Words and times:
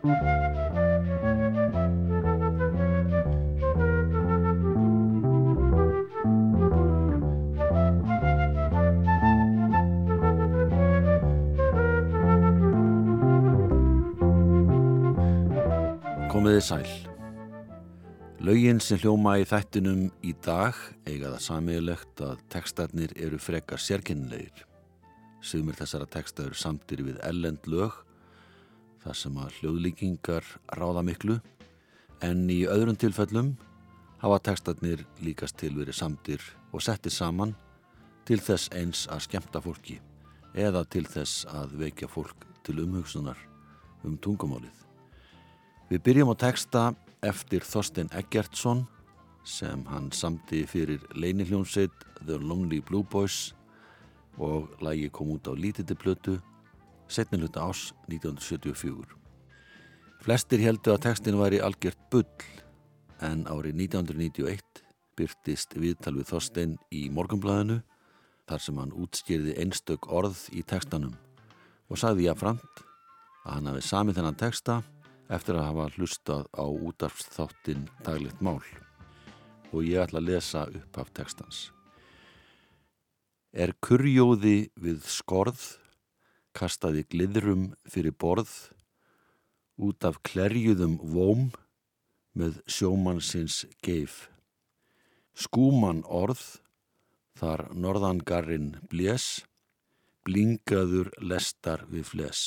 Komiði 0.00 0.14
sæl. 16.64 16.88
Laugin 18.40 18.80
sem 18.80 18.96
hljóma 18.96 19.36
í 19.36 19.44
þættinum 19.44 20.08
í 20.24 20.32
dag 20.40 20.72
eiga 21.04 21.28
það 21.34 21.44
samiðilegt 21.44 22.24
að 22.24 22.40
tekstarnir 22.48 23.12
eru 23.20 23.36
frekar 23.36 23.76
sérkennilegir. 23.76 24.64
Sumir 25.44 25.76
þessara 25.76 26.08
teksta 26.08 26.48
eru 26.48 26.56
samtir 26.56 27.04
við 27.04 27.20
ellend 27.28 27.68
lög 27.68 27.92
þar 29.00 29.16
sem 29.16 29.40
að 29.40 29.56
hljóðlíkingar 29.60 30.46
ráða 30.76 31.02
miklu 31.06 31.38
en 32.24 32.44
í 32.52 32.62
öðrum 32.68 32.98
tilfellum 33.00 33.54
hafa 34.20 34.40
tekstarnir 34.50 35.06
líkast 35.24 35.56
til 35.60 35.72
verið 35.78 35.96
samtir 35.96 36.44
og 36.72 36.84
settir 36.84 37.12
saman 37.14 37.54
til 38.28 38.40
þess 38.44 38.68
eins 38.76 39.06
að 39.10 39.24
skemta 39.28 39.62
fólki 39.64 39.98
eða 40.54 40.84
til 40.92 41.06
þess 41.08 41.46
að 41.48 41.78
vekja 41.80 42.08
fólk 42.10 42.44
til 42.66 42.80
umhugsunar 42.82 43.38
um 44.04 44.16
tungumálið. 44.20 44.74
Við 45.90 46.02
byrjum 46.06 46.32
á 46.32 46.36
teksta 46.38 46.82
eftir 47.26 47.64
Þorstein 47.66 48.10
Eggertsson 48.16 48.84
sem 49.44 49.82
hann 49.88 50.10
samti 50.12 50.62
fyrir 50.68 51.02
leiniljónseit 51.16 52.04
The 52.26 52.36
Lonely 52.38 52.80
Blue 52.84 53.04
Boys 53.04 53.54
og 54.38 54.68
lægi 54.84 55.08
kom 55.12 55.32
út 55.34 55.48
á 55.48 55.52
lítiti 55.56 55.96
plötu 55.96 56.38
setniluta 57.10 57.66
ás 57.66 57.90
1974. 58.08 59.16
Flestir 60.20 60.62
heldu 60.64 60.94
að 60.94 61.04
tekstin 61.06 61.38
væri 61.40 61.60
algjört 61.64 62.00
bull 62.12 62.46
en 63.24 63.46
árið 63.50 63.82
1991 63.86 64.84
byrtist 65.18 65.74
viðtal 65.76 66.14
við 66.16 66.28
Þorstein 66.30 66.76
í 66.94 67.08
morgumblæðinu 67.12 67.80
þar 68.48 68.62
sem 68.64 68.78
hann 68.80 68.94
útskýrði 68.96 69.56
einstök 69.62 70.08
orð 70.10 70.46
í 70.56 70.62
tekstanum 70.66 71.16
og 71.90 72.00
sagði 72.00 72.28
jáframt 72.28 72.84
að 73.44 73.52
hann 73.54 73.70
hafi 73.70 73.84
samið 73.86 74.20
þennan 74.20 74.40
teksta 74.40 74.78
eftir 75.30 75.58
að 75.58 75.68
hafa 75.68 75.90
hlustað 75.96 76.46
á 76.56 76.64
útarfsþáttin 76.66 77.84
daglegt 78.06 78.40
mál 78.42 78.62
og 79.70 79.84
ég 79.86 80.02
ætla 80.02 80.18
að 80.22 80.30
lesa 80.32 80.64
upp 80.66 80.98
af 80.98 81.12
tekstans. 81.14 81.68
Er 83.50 83.72
kurjóði 83.82 84.70
við 84.78 85.04
skorð, 85.10 85.60
kastaði 86.56 87.04
gliðrum 87.12 87.70
fyrir 87.88 88.14
borð, 88.14 88.52
út 89.80 90.04
af 90.04 90.20
klerjuðum 90.26 90.98
vóm 91.00 91.50
með 92.36 92.60
sjómannsins 92.68 93.64
geif. 93.84 94.28
Skúman 95.34 96.02
orð, 96.04 96.42
þar 97.38 97.68
norðangarinn 97.72 98.74
blés, 98.90 99.44
blingaður 100.26 101.14
lestar 101.24 101.86
við 101.88 102.10
fles 102.12 102.42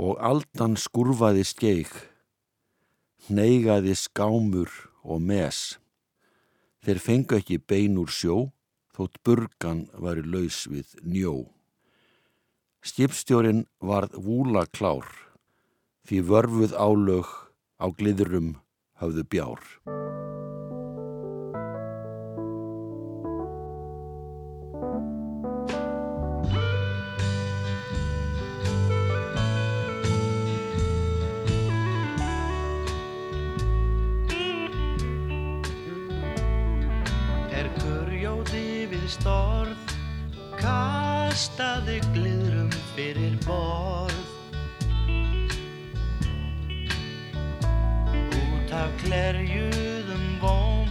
og 0.00 0.16
aldan 0.24 0.76
skurfaði 0.80 1.44
skeik, 1.44 1.92
neygaði 3.28 3.94
skámur 3.98 4.70
og 5.04 5.20
mes. 5.20 5.78
Þeir 6.82 6.98
fengu 6.98 7.38
ekki 7.38 7.60
bein 7.60 7.98
úr 8.00 8.10
sjó, 8.10 8.36
þótt 8.96 9.20
burgan 9.24 9.84
væri 9.92 10.24
laus 10.26 10.64
við 10.70 10.96
njó. 11.04 11.34
Skipstjórin 12.82 13.60
varð 13.78 14.16
vúla 14.18 14.64
klár, 14.66 15.06
því 16.02 16.18
vörfuð 16.26 16.72
álög 16.74 17.28
á 17.78 17.86
gliðurum 17.94 18.56
hafðu 18.98 19.22
bjár. 19.30 19.62
kastaði 40.62 41.98
gliðrum 42.12 42.41
fyrir 43.02 43.34
borð. 43.46 44.18
Út 48.38 48.74
af 48.78 48.92
klerjuðum 49.02 50.26
vóm 50.42 50.90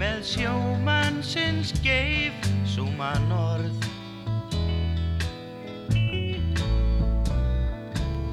með 0.00 0.22
sjómannsins 0.30 1.74
geif 1.84 2.48
súman 2.64 3.28
orð. 3.36 3.88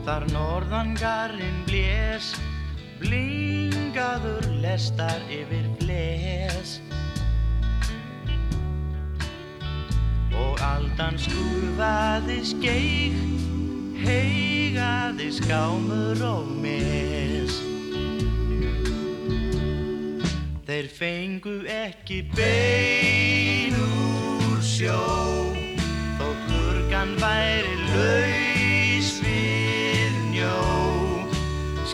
Þar 0.07 0.29
norðangarinn 0.31 1.59
blés 1.67 2.31
blingaður 3.03 4.47
lestar 4.63 5.19
yfir 5.27 5.67
fles 10.39 10.61
aldan 10.61 11.17
skurfaði 11.19 12.39
skeik 12.43 13.17
heigaði 13.99 15.29
skámur 15.35 16.21
og 16.23 16.47
mes. 16.63 17.57
Þeir 20.69 20.87
fengu 20.93 21.55
ekki 21.65 22.21
bein 22.35 23.75
úr 23.75 24.61
sjó 24.63 24.99
þótt 26.19 26.49
hurgan 26.53 27.15
væri 27.19 27.75
laus 27.89 29.13
við 29.25 30.19
njó. 30.31 30.57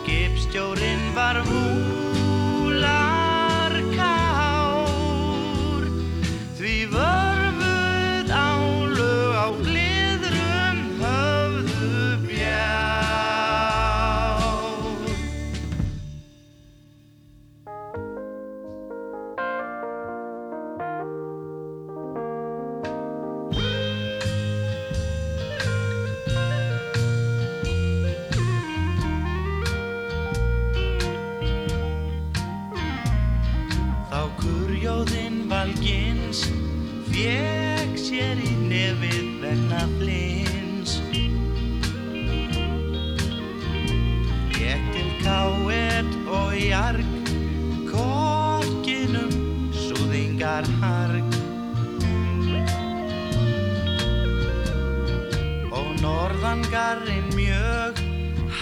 Skipstjórin 0.01 1.13
var 1.17 1.41
hú 1.47 1.94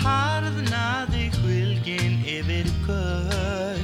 harðnaði 0.03 1.29
hvilgin 1.40 2.20
yfir 2.28 2.70
kög 2.85 3.84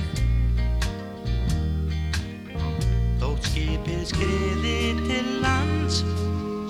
Þótt 3.19 3.49
skipið 3.51 4.05
skriði 4.13 4.77
til 5.03 5.27
lands 5.43 6.03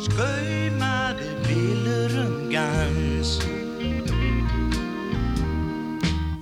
skaumaði 0.07 1.29
vilur 1.45 2.17
um 2.23 2.35
gans. 2.51 3.37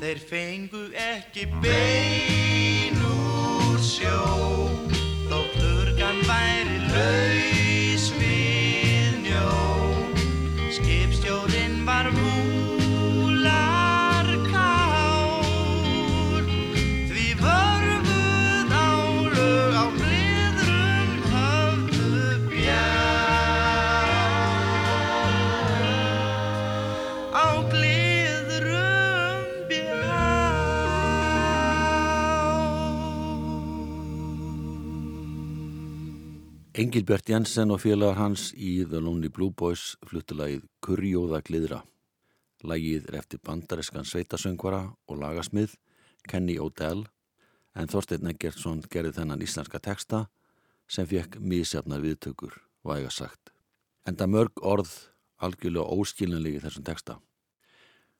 Þeir 0.02 0.26
fengu 0.32 0.88
ekki 1.10 1.48
bein 1.62 2.37
Engilbjörn 36.78 37.26
Jensen 37.26 37.72
og 37.74 37.80
félagar 37.82 38.20
hans 38.20 38.52
í 38.54 38.84
The 38.86 39.00
Lonely 39.02 39.32
Blue 39.34 39.50
Boys 39.50 39.96
fluttulægið 40.06 40.68
Kurjóða 40.86 41.40
glidra. 41.42 41.80
Lægið 42.62 43.08
er 43.10 43.18
eftir 43.18 43.42
bandariskan 43.42 44.06
sveitasöngvara 44.06 44.84
og 45.10 45.18
lagasmið 45.18 45.74
Kenny 46.30 46.60
O'Dell 46.62 47.08
en 47.74 47.90
Þorstein 47.90 48.30
Eggertsson 48.30 48.84
gerði 48.94 49.16
þennan 49.16 49.42
íslenska 49.42 49.82
texta 49.82 50.28
sem 50.86 51.10
fekk 51.10 51.40
mísjafnar 51.42 52.04
viðtökur, 52.06 52.54
væga 52.86 53.10
sagt. 53.10 53.50
Enda 54.06 54.30
mörg 54.30 54.62
orð 54.62 54.94
algjörlega 55.42 55.98
óskilinlegi 55.98 56.62
þessum 56.62 56.86
texta. 56.86 57.18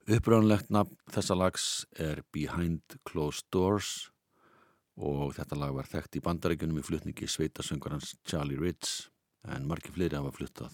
Uppröðunlegt 0.10 0.74
nafn 0.74 0.98
þessa 1.14 1.38
lags 1.38 1.86
er 1.94 2.26
Behind 2.34 2.98
Closed 3.06 3.52
Doors 3.54 4.08
og 4.98 5.36
þetta 5.38 5.58
lag 5.62 5.76
var 5.78 5.88
þekkt 5.90 6.18
í 6.18 6.24
bandarækjunum 6.26 6.82
í 6.82 6.86
flutningi 6.86 7.30
sveitasöngarans 7.30 8.16
Charlie 8.26 8.58
Ritz 8.58 9.08
en 9.48 9.68
margir 9.70 9.94
fleiri 9.94 10.18
hafa 10.18 10.34
fluttað. 10.34 10.74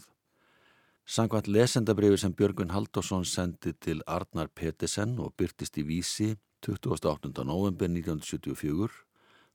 Sangvært 1.04 1.50
lesendabrifi 1.52 2.22
sem 2.22 2.34
Björgun 2.34 2.72
Haldásson 2.72 3.26
sendi 3.28 3.74
til 3.76 4.00
Arnar 4.08 4.48
Petesen 4.56 5.18
og 5.20 5.34
byrtist 5.36 5.76
í 5.78 5.84
vísi 5.84 6.30
28. 6.64 7.44
november 7.44 7.92
1974 7.92 8.88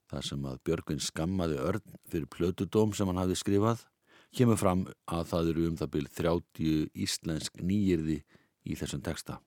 þar 0.09 0.25
sem 0.25 0.45
að 0.45 0.59
Björgun 0.65 1.01
skammaði 1.01 1.57
örn 1.57 1.97
fyrir 2.09 2.29
plötudóm 2.29 2.93
sem 2.93 3.09
hann 3.09 3.21
hafði 3.21 3.39
skrifað 3.41 3.87
kemur 4.37 4.59
fram 4.61 4.85
að 5.09 5.25
það 5.31 5.51
eru 5.53 5.67
um 5.71 5.79
það 5.79 5.93
byrð 5.95 6.13
30 6.19 7.01
íslensk 7.05 7.61
nýjirði 7.65 8.19
í 8.69 8.77
þessum 8.77 9.01
texta. 9.01 9.39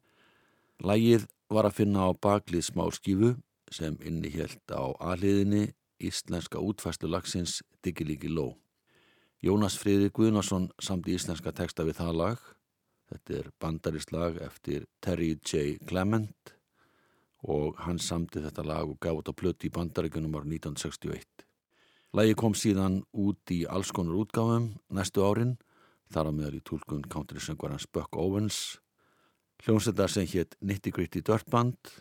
Lægið 0.83 1.29
var 1.53 1.69
að 1.69 1.79
finna 1.79 2.09
á 2.09 2.11
baklið 2.11 2.67
smálskífu 2.67 3.37
sem 3.73 3.97
innihjælt 4.05 4.73
á 4.73 4.93
aðliðinni 5.01 5.73
íslenska 6.03 6.61
útfæstu 6.61 7.09
lagsins 7.11 7.61
Digilíki 7.85 8.29
Ló. 8.29 8.57
Jónas 9.43 9.79
Friðri 9.81 10.11
Guðnarsson 10.15 10.69
samti 10.83 11.17
íslenska 11.17 11.53
texta 11.53 11.87
við 11.87 11.99
það 11.99 12.19
lag. 12.21 12.43
Þetta 13.11 13.39
er 13.39 13.49
bandarist 13.61 14.13
lag 14.15 14.37
eftir 14.45 14.85
Terry 15.03 15.35
J. 15.41 15.79
Clement 15.89 16.55
og 17.43 17.81
hann 17.83 17.99
samti 17.99 18.43
þetta 18.45 18.65
lag 18.67 18.87
og 18.87 19.01
gaf 19.03 19.19
þetta 19.19 19.35
plöti 19.41 19.69
í 19.69 19.75
bandaríkunum 19.75 20.37
ára 20.39 20.47
1961. 20.47 21.27
Lægi 22.13 22.37
kom 22.39 22.55
síðan 22.55 23.03
út 23.17 23.51
í 23.51 23.65
alls 23.67 23.91
konar 23.91 24.21
útgáfum 24.21 24.73
næstu 24.93 25.25
árin, 25.25 25.57
þar 26.13 26.29
á 26.29 26.33
meðal 26.37 26.61
í 26.61 26.65
tólkun 26.69 27.07
country-söngvarans 27.09 27.89
Buck 27.91 28.15
Owens 28.21 28.83
hljómsveitar 29.63 30.11
sem 30.11 30.27
hétt 30.27 30.57
Nitty 30.61 30.91
Gritty 30.91 31.23
Dirt 31.23 31.47
Band 31.51 31.93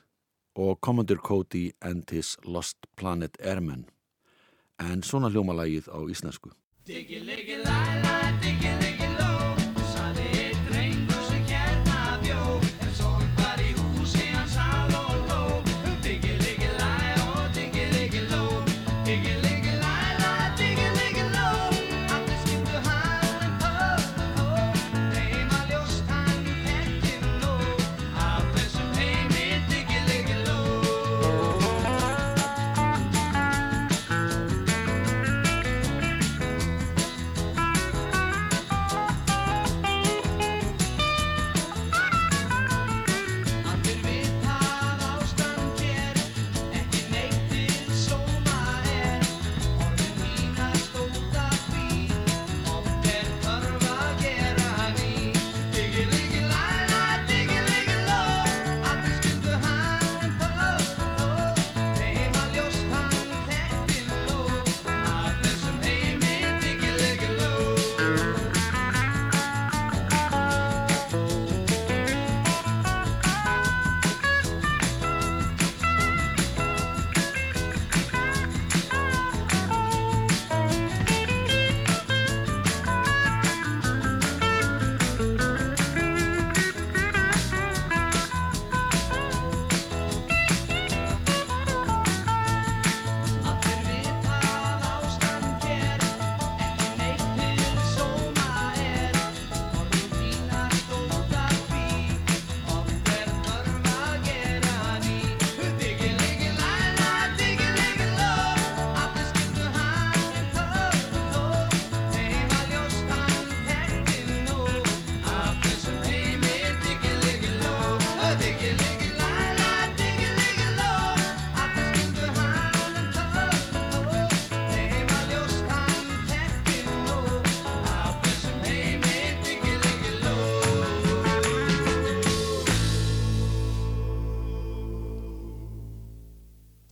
og 0.55 0.79
Commodore 0.81 1.19
Cody 1.19 1.71
and 1.81 2.03
His 2.11 2.37
Lost 2.45 2.77
Planet 2.95 3.37
Airmen. 3.39 3.85
En 4.79 5.03
svona 5.03 5.29
hljómalagið 5.29 5.91
á 5.93 5.99
íslensku. 6.09 6.49
Diggi, 6.87 7.19
liggi, 7.19 7.61
læ, 7.61 8.20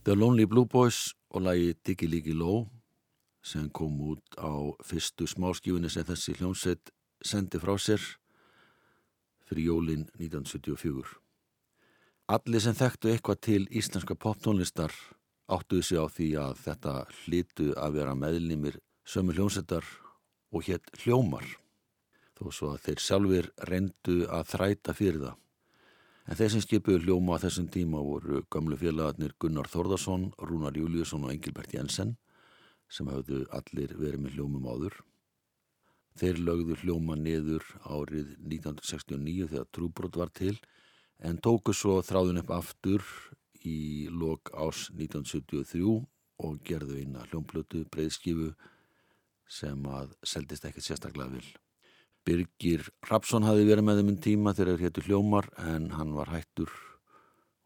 The 0.04 0.14
Lonely 0.16 0.46
Blue 0.46 0.64
Boys 0.64 1.14
og 1.30 1.42
lagi 1.42 1.74
Diggy 1.86 2.06
Liggy 2.08 2.32
Low 2.32 2.64
sem 3.44 3.66
kom 3.68 3.98
út 4.00 4.38
á 4.40 4.48
fyrstu 4.80 5.26
smáskífunni 5.28 5.90
sem 5.92 6.06
þessi 6.08 6.32
hljómsveit 6.38 6.88
sendi 7.20 7.60
frá 7.60 7.74
sér 7.76 8.00
fyrir 9.44 9.66
jólin 9.66 10.06
1974. 10.16 11.04
Allir 12.32 12.64
sem 12.64 12.78
þekktu 12.80 13.12
eitthvað 13.12 13.42
til 13.44 13.68
íslenska 13.68 14.16
poptónlistar 14.16 14.94
áttuðu 15.52 15.84
sig 15.84 16.00
á 16.00 16.08
því 16.08 16.30
að 16.46 16.56
þetta 16.64 16.94
hlitu 17.20 17.68
að 17.76 18.00
vera 18.00 18.16
meðlimir 18.16 18.80
sömu 19.04 19.36
hljómsveitar 19.36 19.84
og 20.48 20.64
hétt 20.64 20.88
hljómar 21.04 21.44
þó 22.40 22.48
svo 22.48 22.72
að 22.72 22.86
þeir 22.86 23.04
sjálfur 23.04 23.52
reyndu 23.68 24.18
að 24.32 24.48
þræta 24.54 24.96
fyrir 24.96 25.20
það. 25.26 25.36
En 26.30 26.38
þeir 26.38 26.52
sem 26.52 26.62
skipuðu 26.62 27.00
hljóma 27.02 27.34
á 27.34 27.42
þessum 27.42 27.64
tíma 27.74 28.00
voru 28.06 28.44
gamlu 28.54 28.76
félagarnir 28.78 29.32
Gunnar 29.42 29.66
Þorðarsson, 29.66 30.28
Rúnar 30.38 30.76
Júliusson 30.78 31.24
og 31.26 31.32
Engilbert 31.32 31.72
Jensen 31.74 32.12
sem 32.86 33.08
hafðu 33.10 33.40
allir 33.50 33.96
verið 33.98 34.22
með 34.22 34.36
hljómum 34.36 34.68
áður. 34.70 34.94
Þeir 36.20 36.38
lögðu 36.46 36.76
hljóma 36.84 37.16
niður 37.18 37.66
árið 37.82 38.30
1969 38.44 39.48
þegar 39.50 39.66
trúbrot 39.74 40.18
var 40.20 40.30
til 40.30 40.54
en 41.18 41.40
tóku 41.42 41.74
svo 41.74 41.96
þráðun 42.06 42.44
upp 42.44 42.52
aftur 42.54 43.02
í 43.66 44.06
lok 44.14 44.52
ás 44.54 44.86
1973 44.94 45.82
og 46.46 46.62
gerðu 46.62 47.00
eina 47.02 47.26
hljómblötu 47.26 47.82
breyðskifu 47.90 48.52
sem 49.50 49.82
að 49.90 50.14
seldist 50.22 50.70
ekkert 50.70 50.86
sérstaklega 50.86 51.34
vil. 51.34 51.50
Birgir 52.30 52.84
Rapsson 53.10 53.42
hafi 53.42 53.64
verið 53.66 53.82
með 53.88 53.96
þeim 53.98 54.10
um 54.12 54.18
tíma 54.22 54.50
þegar 54.54 54.76
þeir 54.76 54.84
héttu 54.86 55.02
hljómar 55.08 55.48
en 55.66 55.88
hann 55.96 56.12
var 56.14 56.28
hættur 56.30 56.70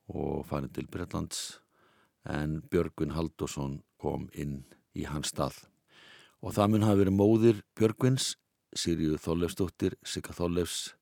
og 0.08 0.46
farið 0.48 0.70
til 0.78 0.86
Breitlands 0.88 1.40
en 2.32 2.62
Björgvin 2.72 3.12
Haldosson 3.12 3.82
kom 4.00 4.24
inn 4.32 4.62
í 4.96 5.04
hans 5.04 5.34
stað. 5.34 5.58
Og 6.40 6.56
það 6.56 6.72
mun 6.72 6.88
hafi 6.88 7.02
verið 7.02 7.16
móðir 7.18 7.62
Björgvins, 7.76 8.38
Sirju 8.72 9.18
Þóllefsdóttir, 9.20 9.98
Sigga 10.00 10.32
Þóllefs 10.32 10.94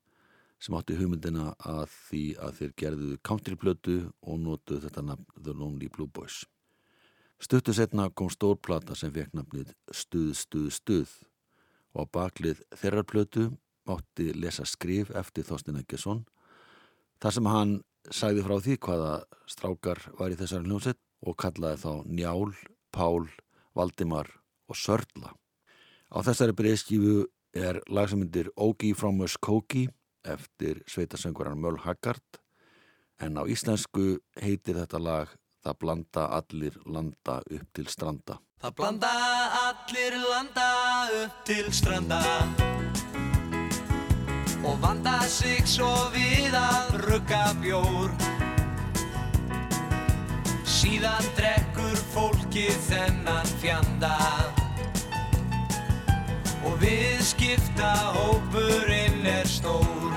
sem 0.59 0.75
átti 0.75 0.99
hugmyndina 0.99 1.52
að 1.62 1.87
því 2.09 2.26
að 2.42 2.59
þeir 2.59 2.76
gerðuðu 2.83 3.23
countryblötu 3.31 3.99
og 4.26 4.42
nótuðu 4.42 4.88
þetta 4.88 5.07
nafn 5.07 5.28
The 5.38 5.54
Lonely 5.54 5.87
Blue 5.87 6.11
Boys. 6.11 6.42
Stuttu 7.38 7.71
setna 7.78 8.11
kom 8.11 8.31
stórplata 8.31 8.99
sem 8.99 9.14
fekk 9.14 9.38
nafnið 9.38 9.71
Stuð, 9.95 10.35
Stuð, 10.35 10.73
Stuð 10.75 11.21
og 11.94 12.11
baklið 12.14 12.62
þeirrar 12.78 13.08
plötu 13.08 13.49
mátti 13.88 14.30
lesa 14.34 14.64
skrif 14.68 15.11
eftir 15.18 15.46
Þorstin 15.46 15.80
Eggesson 15.80 16.25
þar 17.22 17.37
sem 17.37 17.50
hann 17.50 17.75
sagði 18.11 18.44
frá 18.46 18.56
því 18.62 18.76
hvaða 18.87 19.12
strákar 19.50 20.00
var 20.18 20.34
í 20.34 20.38
þessari 20.38 20.66
hljómsett 20.68 21.00
og 21.22 21.37
kallaði 21.38 21.82
þá 21.84 21.92
Njál, 22.11 22.52
Pál, 22.92 23.28
Valdimar 23.78 24.28
og 24.68 24.78
Sörla. 24.78 25.34
Á 26.12 26.18
þessari 26.26 26.56
breyðskífu 26.58 27.26
er 27.54 27.78
lagsamundir 27.88 28.50
Ogi 28.56 28.92
from 28.96 29.20
Muskoki 29.20 29.87
eftir 30.25 30.82
sveitasöngvaran 30.90 31.61
Möl 31.61 31.78
Haggard 31.84 32.42
en 33.22 33.38
á 33.38 33.42
íslensku 33.46 34.18
heitir 34.40 34.78
þetta 34.80 34.99
lag 34.99 35.30
Það 35.62 35.76
blanda 35.78 36.23
allir 36.35 36.76
landa 36.90 37.35
upp 37.38 37.66
til 37.76 37.87
stranda. 37.87 38.35
Það 38.62 38.73
blanda 38.81 39.11
allir 39.61 40.16
landa 40.19 40.71
upp 41.21 41.37
til 41.47 41.69
stranda 41.71 42.19
og 44.62 44.75
vanda 44.83 45.21
sig 45.31 45.62
svo 45.66 45.90
við 46.14 46.57
að 46.59 46.97
rugga 47.04 47.45
bjór. 47.62 48.11
Síðan 50.66 51.31
drekkur 51.38 52.02
fólkið 52.11 52.75
þennan 52.88 53.54
fjanda 53.62 54.16
og 56.66 56.75
við 56.83 57.23
skipta 57.26 57.92
hópurinn 58.19 59.31
er 59.31 59.47
stór. 59.47 60.11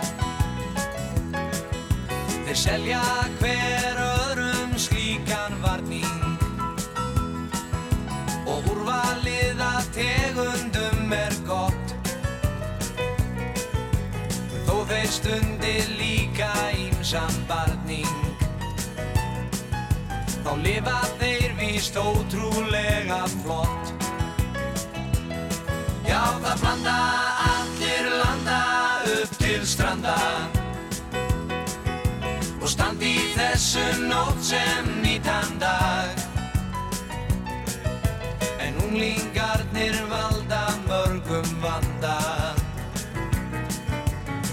Þeir 2.46 2.60
selja 2.66 3.06
hver 3.38 3.55
ímsan 17.15 17.45
barning 17.48 18.15
þá 20.43 20.51
lifa 20.60 20.98
þeir 21.19 21.53
víst 21.60 21.95
ótrúlega 21.95 23.22
flott. 23.43 23.93
Já, 26.03 26.19
það 26.43 26.60
blanda 26.62 26.95
allir 27.45 28.10
landa 28.19 28.60
upp 29.13 29.38
til 29.39 29.63
stranda 29.63 30.17
og 32.60 32.67
standi 32.69 33.15
þessu 33.38 33.86
nótt 34.10 34.43
sem 34.43 34.91
nýtan 35.00 35.55
dag. 35.63 36.19
En 38.60 38.75
unglingarnir 38.84 40.01
valda 40.12 40.65
mörgum 40.84 41.48
vanda. 41.63 42.19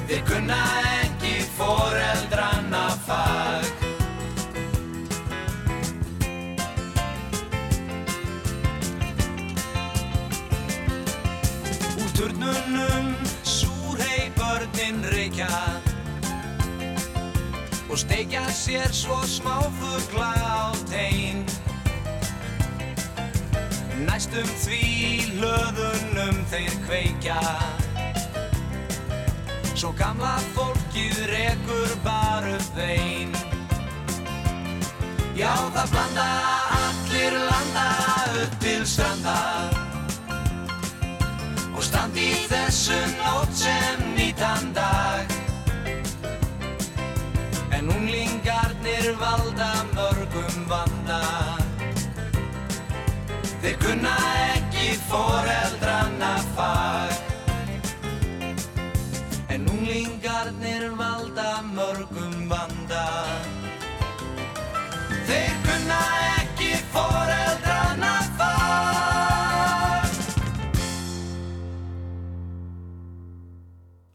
Þeir 0.07 0.25
kunna 0.31 0.62
ekki 1.02 1.40
foreldranna 1.59 2.12
og 17.93 17.99
steikja 17.99 18.41
sér 18.49 18.89
svo 18.93 19.21
smáfugla 19.27 20.33
á 20.41 20.73
tegin. 20.89 21.45
Næstum 24.09 24.49
því 24.65 24.81
hlöðunum 25.37 26.39
þeir 26.49 26.73
kveikja, 26.87 27.41
svo 29.77 29.93
gamla 29.99 30.39
fólkið 30.57 31.21
rekur 31.35 31.93
bara 32.05 32.57
þein. 32.73 33.37
Já, 35.37 35.53
það 35.77 35.93
blanda 35.93 36.27
allir 36.79 37.39
landa 37.45 37.87
upp 38.41 38.57
til 38.65 38.89
stranda 38.89 39.37
og 41.77 41.85
standi 41.85 42.33
í 42.41 42.43
þessu 42.49 43.05
nótt 43.21 43.55
sem 43.65 44.09
nýtan 44.17 44.73
dag. 44.73 45.32
Unglingarnir 49.12 49.19
valda 49.19 49.85
mörgum 49.95 50.69
vanda. 50.69 51.21
Þeir 53.62 53.76
kunna 53.81 54.14
ekki 54.54 54.97
foreldranna 55.09 56.38
fag. 56.57 57.12
En 59.50 59.69
unglingarnir 59.69 60.90
valda 60.97 61.62
mörgum 61.62 62.49
vanda. 62.49 63.07
Þeir 65.28 65.54
kunna 65.66 66.00
ekki 66.38 66.73
foreldranna 66.92 68.16
fag. 68.38 70.09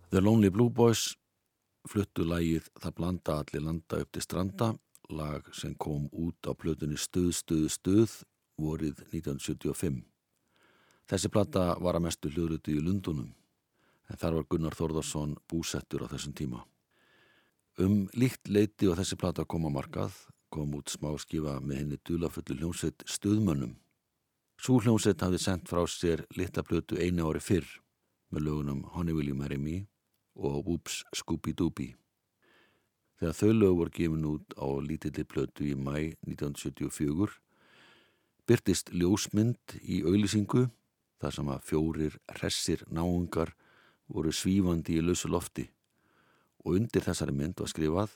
The 0.10 0.22
Lonely 0.22 0.50
Blue 0.50 0.70
Boys 0.70 1.16
fluttu 1.88 2.26
lægið 2.28 2.68
Það 2.82 2.94
blanda 2.98 3.40
allir 3.40 3.64
landa 3.64 4.02
upp 4.02 4.12
til 4.12 4.22
stranda, 4.22 4.74
lag 5.10 5.48
sem 5.54 5.76
kom 5.76 6.08
út 6.12 6.48
á 6.48 6.52
plötunni 6.54 6.98
Stuð, 6.98 7.32
Stuð, 7.36 7.68
Stuð 7.72 8.14
vorið 8.58 9.04
1975. 9.12 10.02
Þessi 11.08 11.30
plata 11.32 11.76
var 11.80 11.96
að 11.96 12.08
mestu 12.08 12.32
hljóðluti 12.32 12.76
í 12.76 12.84
Lundunum, 12.84 13.30
en 14.10 14.20
þar 14.20 14.40
var 14.40 14.48
Gunnar 14.50 14.76
Þórðarsson 14.76 15.38
búsettur 15.48 16.04
á 16.04 16.12
þessum 16.12 16.36
tíma. 16.36 16.64
Um 17.78 18.08
líkt 18.18 18.50
leiti 18.50 18.90
og 18.90 18.98
þessi 18.98 19.16
plata 19.20 19.46
kom 19.46 19.68
á 19.70 19.72
markað, 19.72 20.16
kom 20.50 20.74
út 20.76 20.90
smá 20.90 21.12
skifa 21.22 21.60
með 21.62 21.82
henni 21.82 22.00
dulafullu 22.04 22.58
hljómsveit 22.58 23.06
Stuðmönnum. 23.06 23.76
Sú 24.58 24.80
hljómsveit 24.82 25.22
hafði 25.22 25.40
sendt 25.44 25.70
frá 25.70 25.84
sér 25.86 26.26
litla 26.36 26.64
plötu 26.66 26.98
einu 26.98 27.30
ári 27.30 27.44
fyrr 27.44 27.68
með 28.34 28.48
lögunum 28.48 28.84
Honey 28.96 29.14
Will 29.14 29.30
You 29.30 29.38
Marry 29.38 29.60
Me 29.62 29.78
og 30.36 30.66
Whoops 30.66 31.04
Scooby 31.16 31.54
Dooby. 31.54 31.94
Þegar 33.18 33.38
þau 33.40 33.52
lög 33.54 33.78
voru 33.80 33.94
gefin 33.96 34.26
út 34.30 34.58
á 34.62 34.68
lítilli 34.84 35.26
plötu 35.26 35.66
í 35.66 35.74
mæ 35.74 36.14
1974 36.28 37.40
byrtist 38.48 38.92
ljósmynd 38.94 39.80
í 39.82 40.04
auðlýsingu 40.06 40.68
þar 41.18 41.34
sem 41.34 41.50
að 41.50 41.66
fjórir 41.66 42.20
hressir 42.38 42.86
náungar 42.94 43.56
voru 44.08 44.32
svífandi 44.32 45.00
í 45.00 45.04
lausu 45.04 45.32
lofti 45.34 45.66
og 46.64 46.78
undir 46.78 47.04
þessari 47.04 47.34
mynd 47.34 47.58
var 47.60 47.74
skrifað 47.74 48.14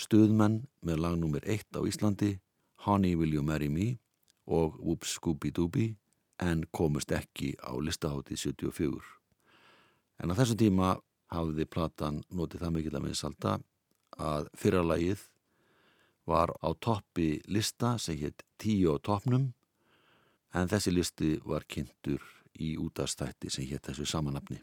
Stuðmenn 0.00 0.62
með 0.86 1.02
lagnúmer 1.02 1.44
1 1.44 1.76
á 1.76 1.80
Íslandi 1.84 2.38
Honey 2.86 3.16
Will 3.18 3.34
You 3.34 3.42
Marry 3.42 3.68
Me 3.68 3.98
og 4.46 4.78
Whoops 4.78 5.16
Scooby 5.18 5.50
Dooby 5.50 5.90
en 6.40 6.62
komust 6.72 7.12
ekki 7.12 7.52
á 7.60 7.76
listaháttið 7.76 8.38
74. 8.54 9.02
En 10.22 10.32
á 10.32 10.34
þessum 10.38 10.60
tíma 10.60 10.94
hafði 11.34 11.66
platan 11.68 12.22
notið 12.32 12.64
það 12.64 12.74
mikill 12.76 12.96
að 12.96 13.04
minnsalda 13.04 13.58
að 14.20 14.50
fyrralagið 14.60 15.24
var 16.28 16.52
á 16.60 16.68
toppi 16.78 17.40
lista 17.48 17.96
sem 17.98 18.18
hétt 18.20 18.44
tíu 18.60 18.94
á 18.94 18.96
toppnum 19.00 19.50
en 20.54 20.70
þessi 20.70 20.94
listi 20.94 21.32
var 21.46 21.66
kynntur 21.66 22.22
í 22.60 22.76
útastætti 22.76 23.50
sem 23.50 23.66
hétt 23.70 23.88
þessu 23.88 24.06
samanapni. 24.06 24.60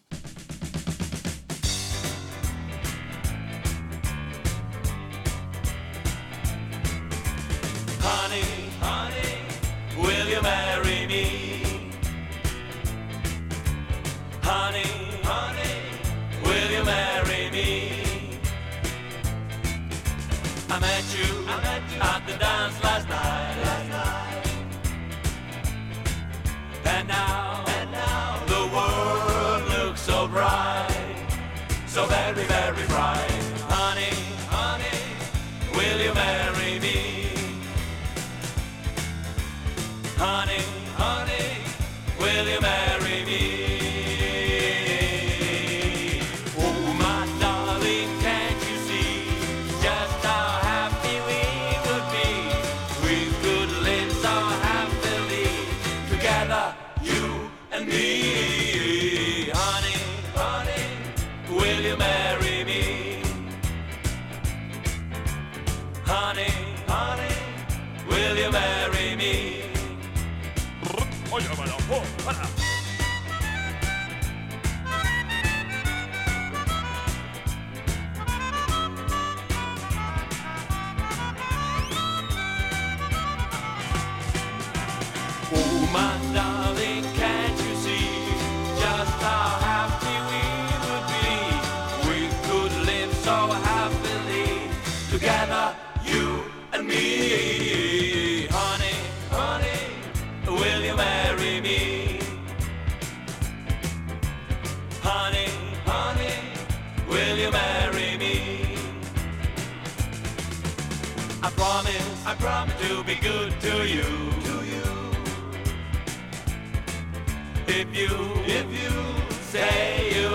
If 117.69 117.93
you, 117.93 118.09
if 118.45 118.65
you 118.71 119.33
say 119.51 120.21
you 120.21 120.26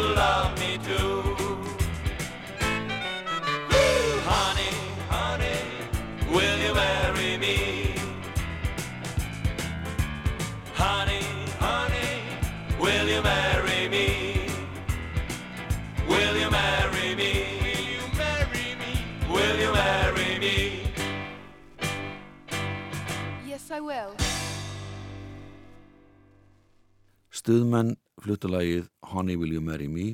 Stuðmenn 27.42 27.96
flutulagið 28.22 28.84
Honey 29.10 29.34
Will 29.34 29.56
You 29.56 29.62
Marry 29.66 29.88
Me 29.90 30.12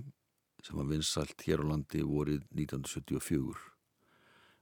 sem 0.65 0.79
var 0.79 0.87
vinsalt 0.89 1.43
hér 1.45 1.61
á 1.61 1.69
landi 1.69 2.01
vorið 2.01 2.47
1974. 2.57 3.59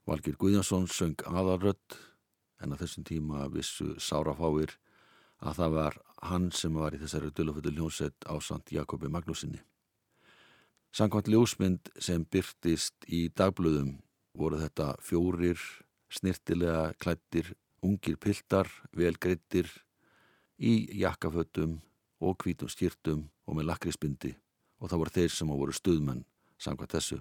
Valgir 0.03 0.35
Guðjansson 0.35 0.89
söng 0.91 1.23
aðarrödd 1.31 1.95
en 2.59 2.75
að 2.75 2.83
þessum 2.83 3.05
tíma 3.07 3.45
vissu 3.53 3.93
sárafáir 4.03 4.75
að 5.39 5.61
það 5.61 5.77
var 5.77 5.97
hann 6.33 6.49
sem 6.59 6.75
var 6.75 6.91
í 6.91 6.99
þessari 7.05 7.31
döluföldu 7.39 7.71
hljónsett 7.71 8.27
á 8.27 8.35
Sant 8.43 8.75
Jakobi 8.75 9.07
Magnúsinni. 9.15 9.63
Sankvæmt 10.91 11.31
ljósmynd 11.31 11.95
sem 12.03 12.27
byrtist 12.27 13.07
í 13.07 13.29
dagblöðum 13.31 13.95
voru 14.35 14.59
þetta 14.59 14.97
fjórir 14.99 15.63
snirtilega 16.11 16.91
klættir 16.99 17.55
ungir 17.79 18.19
piltar, 18.19 18.67
velgreittir 18.91 19.71
í 20.59 20.81
jakkafötum 20.99 21.79
og 22.19 22.37
hvítum 22.43 22.69
skýrtum 22.71 23.25
og 23.47 23.57
með 23.57 23.69
lakrisbindi 23.71 24.35
og 24.79 24.89
það 24.91 25.01
voru 25.01 25.15
þeir 25.17 25.33
sem 25.33 25.51
voru 25.51 25.75
stuðmenn 25.75 26.23
samkvæmt 26.61 26.95
þessu. 26.97 27.19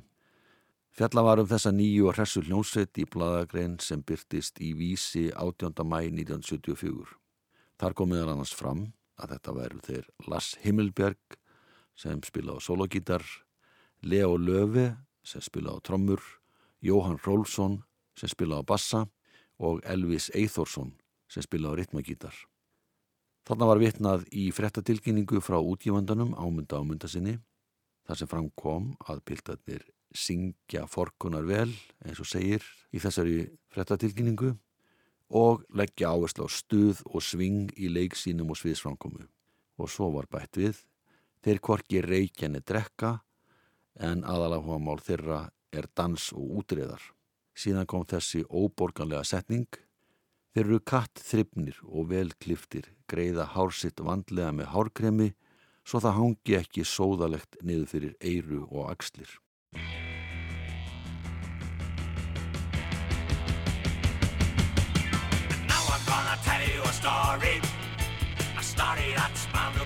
Fjalla 0.96 1.22
var 1.26 1.42
um 1.42 1.48
þessa 1.48 1.72
nýju 1.76 2.06
og 2.08 2.16
hressu 2.16 2.40
hljónsett 2.40 2.96
í 2.96 3.04
bladagrein 3.04 3.76
sem 3.84 4.00
byrtist 4.00 4.60
í 4.64 4.72
vísi 4.78 5.26
18. 5.28 5.84
mæ 5.84 5.98
1974. 6.08 7.16
Þar 7.76 7.96
kom 7.96 8.08
meðal 8.12 8.32
annars 8.32 8.54
fram 8.56 8.86
að 9.20 9.34
þetta 9.34 9.56
væru 9.58 9.82
þeir 9.84 10.06
Lass 10.32 10.56
Himmelberg 10.62 11.36
sem 11.96 12.22
spila 12.24 12.56
á 12.56 12.58
sologítar, 12.64 13.24
Leo 14.00 14.36
Löfi 14.40 14.88
sem 15.24 15.44
spila 15.44 15.76
á 15.76 15.84
trommur, 15.84 16.22
Jóhann 16.80 17.20
Rólfsson 17.24 17.82
sem 18.16 18.32
spila 18.32 18.60
á 18.60 18.62
bassa 18.64 19.04
og 19.60 19.84
Elvis 19.84 20.30
Eithórsson 20.32 20.94
sem 21.28 21.44
spila 21.44 21.72
á 21.72 21.76
ritmagítar. 21.76 22.32
Þarna 23.46 23.66
var 23.70 23.78
vitnað 23.78 24.24
í 24.34 24.48
frettatilkynningu 24.50 25.38
frá 25.44 25.60
útgífandanum 25.62 26.32
ámynda 26.34 26.80
ámynda 26.80 27.06
sinni 27.06 27.36
þar 28.06 28.18
sem 28.18 28.30
framkom 28.30 28.88
að 29.06 29.20
piltarnir 29.28 29.84
syngja 30.16 30.86
forkunar 30.90 31.46
vel 31.46 31.68
eins 32.02 32.18
og 32.22 32.26
segir 32.26 32.64
í 32.90 32.98
þessari 33.02 33.44
frettatilkynningu 33.70 34.50
og 35.38 35.62
leggja 35.78 36.10
áherslu 36.10 36.46
á 36.46 36.50
stuð 36.50 37.04
og 37.06 37.22
sving 37.22 37.70
í 37.78 37.90
leiksínum 37.90 38.50
og 38.50 38.58
sviðsframkomu. 38.58 39.26
Og 39.78 39.90
svo 39.90 40.10
var 40.14 40.26
bætt 40.30 40.58
við, 40.58 40.78
þeir 41.42 41.62
hvorki 41.62 42.02
reykjani 42.02 42.62
drekka 42.66 43.20
en 44.02 44.24
aðalega 44.26 44.78
mál 44.82 44.98
þeirra 45.02 45.44
er 45.70 45.86
dans 45.94 46.32
og 46.34 46.62
útreðar. 46.62 47.02
Síðan 47.56 47.86
kom 47.86 48.02
þessi 48.06 48.42
óborganlega 48.50 49.24
setning, 49.24 49.68
þeir 50.56 50.70
eru 50.70 50.78
katt 50.88 51.20
þryfnir 51.20 51.76
og 51.84 52.06
vel 52.08 52.30
kliftir, 52.40 52.86
greiða 53.12 53.44
hársitt 53.52 54.00
vandlega 54.00 54.54
með 54.56 54.70
hárkremi 54.72 55.26
svo 55.84 56.00
það 56.00 56.16
hangi 56.16 56.56
ekki 56.56 56.84
sóðalegt 56.88 57.58
niður 57.60 57.90
fyrir 57.90 58.14
eyru 58.24 58.62
og 58.64 58.88
axlir. 58.94 59.28
Now 65.68 65.84
I'm 65.92 66.02
gonna 66.08 66.38
tell 66.48 66.64
you 66.64 66.80
a 66.88 66.92
story. 67.02 67.60
A 68.56 68.62
story 68.64 69.12
that's 69.12 69.44
bound 69.52 69.76
to 69.76 69.85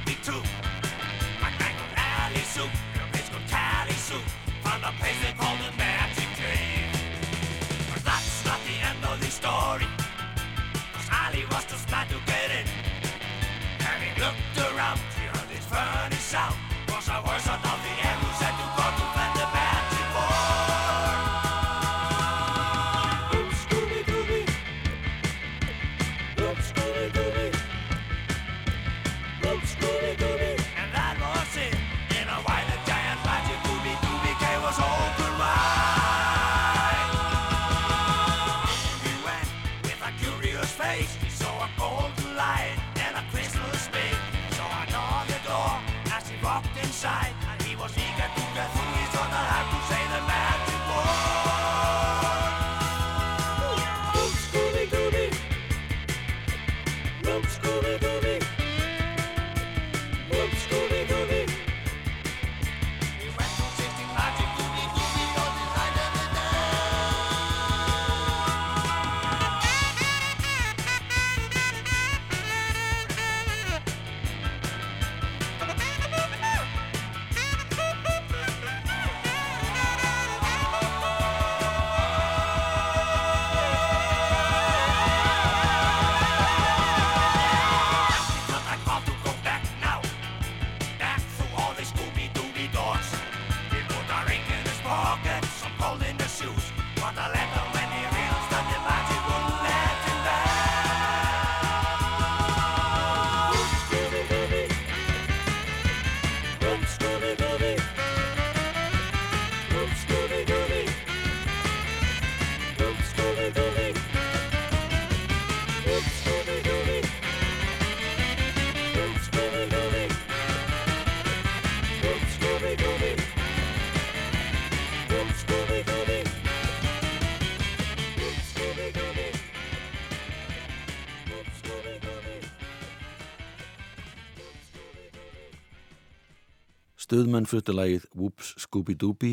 Stöðmenn 137.11 137.49
fluttu 137.51 137.73
lagið 137.75 138.05
Whoops 138.15 138.53
Scooby 138.63 138.95
Dooby 138.95 139.33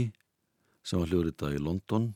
sem 0.81 0.97
var 0.97 1.11
hljóðrita 1.11 1.51
í 1.53 1.59
London 1.61 2.07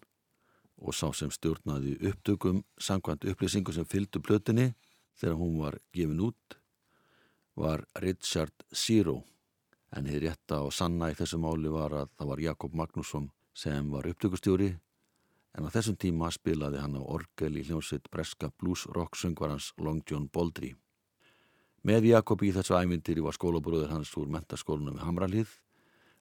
og 0.81 0.95
sá 0.97 1.11
sem 1.13 1.29
stjórnaði 1.29 1.91
upptökum 2.09 2.63
samkvæmt 2.81 3.27
upplýsingu 3.29 3.75
sem 3.75 3.85
fylgdu 3.85 4.23
plötinni 4.25 4.71
þegar 5.21 5.37
hún 5.37 5.59
var 5.61 5.77
gefin 5.93 6.23
út 6.25 6.57
var 7.61 7.85
Richard 8.01 8.65
Zero 8.73 9.19
en 9.93 10.09
hér 10.09 10.25
rétta 10.25 10.63
og 10.65 10.73
sanna 10.73 11.11
í 11.13 11.19
þessu 11.21 11.37
máli 11.37 11.69
var 11.69 11.93
að 11.93 12.09
það 12.15 12.33
var 12.33 12.45
Jakob 12.47 12.81
Magnússon 12.81 13.29
sem 13.53 13.93
var 13.93 14.09
upptökustjóri 14.09 14.71
en 14.73 15.69
á 15.69 15.73
þessum 15.77 16.01
tíma 16.01 16.33
spilaði 16.33 16.81
hann 16.81 16.97
á 16.97 17.05
orgel 17.05 17.53
í 17.61 17.67
hljómsveit 17.69 18.09
breska 18.09 18.49
blues 18.57 18.89
rock 18.97 19.13
söngvarans 19.13 19.75
Long 19.77 20.01
John 20.09 20.25
Baldry. 20.25 20.73
Með 21.81 22.11
Jakob 22.11 22.43
í 22.45 22.51
þessu 22.53 22.75
ævindir 22.77 23.23
var 23.25 23.33
skólabröður 23.33 23.89
hans 23.89 24.11
úr 24.19 24.27
mentaskólunum 24.29 24.99
við 24.99 25.05
Hamralið, 25.07 25.53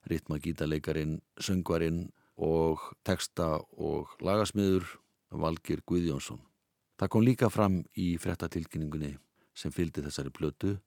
ritmagítaleikarin, 0.09 1.19
söngvarinn 1.37 2.07
og 2.41 2.81
texta 3.05 3.59
og 3.77 4.15
lagasmiður 4.25 4.87
Valgir 5.29 5.83
Guðjónsson. 5.85 6.41
Það 6.97 7.11
kom 7.13 7.25
líka 7.27 7.49
fram 7.53 7.83
í 7.93 8.15
frettatilkynningunni 8.17 9.11
sem 9.53 9.73
fylgdi 9.73 10.01
þessari 10.01 10.33
plötu 10.33 10.79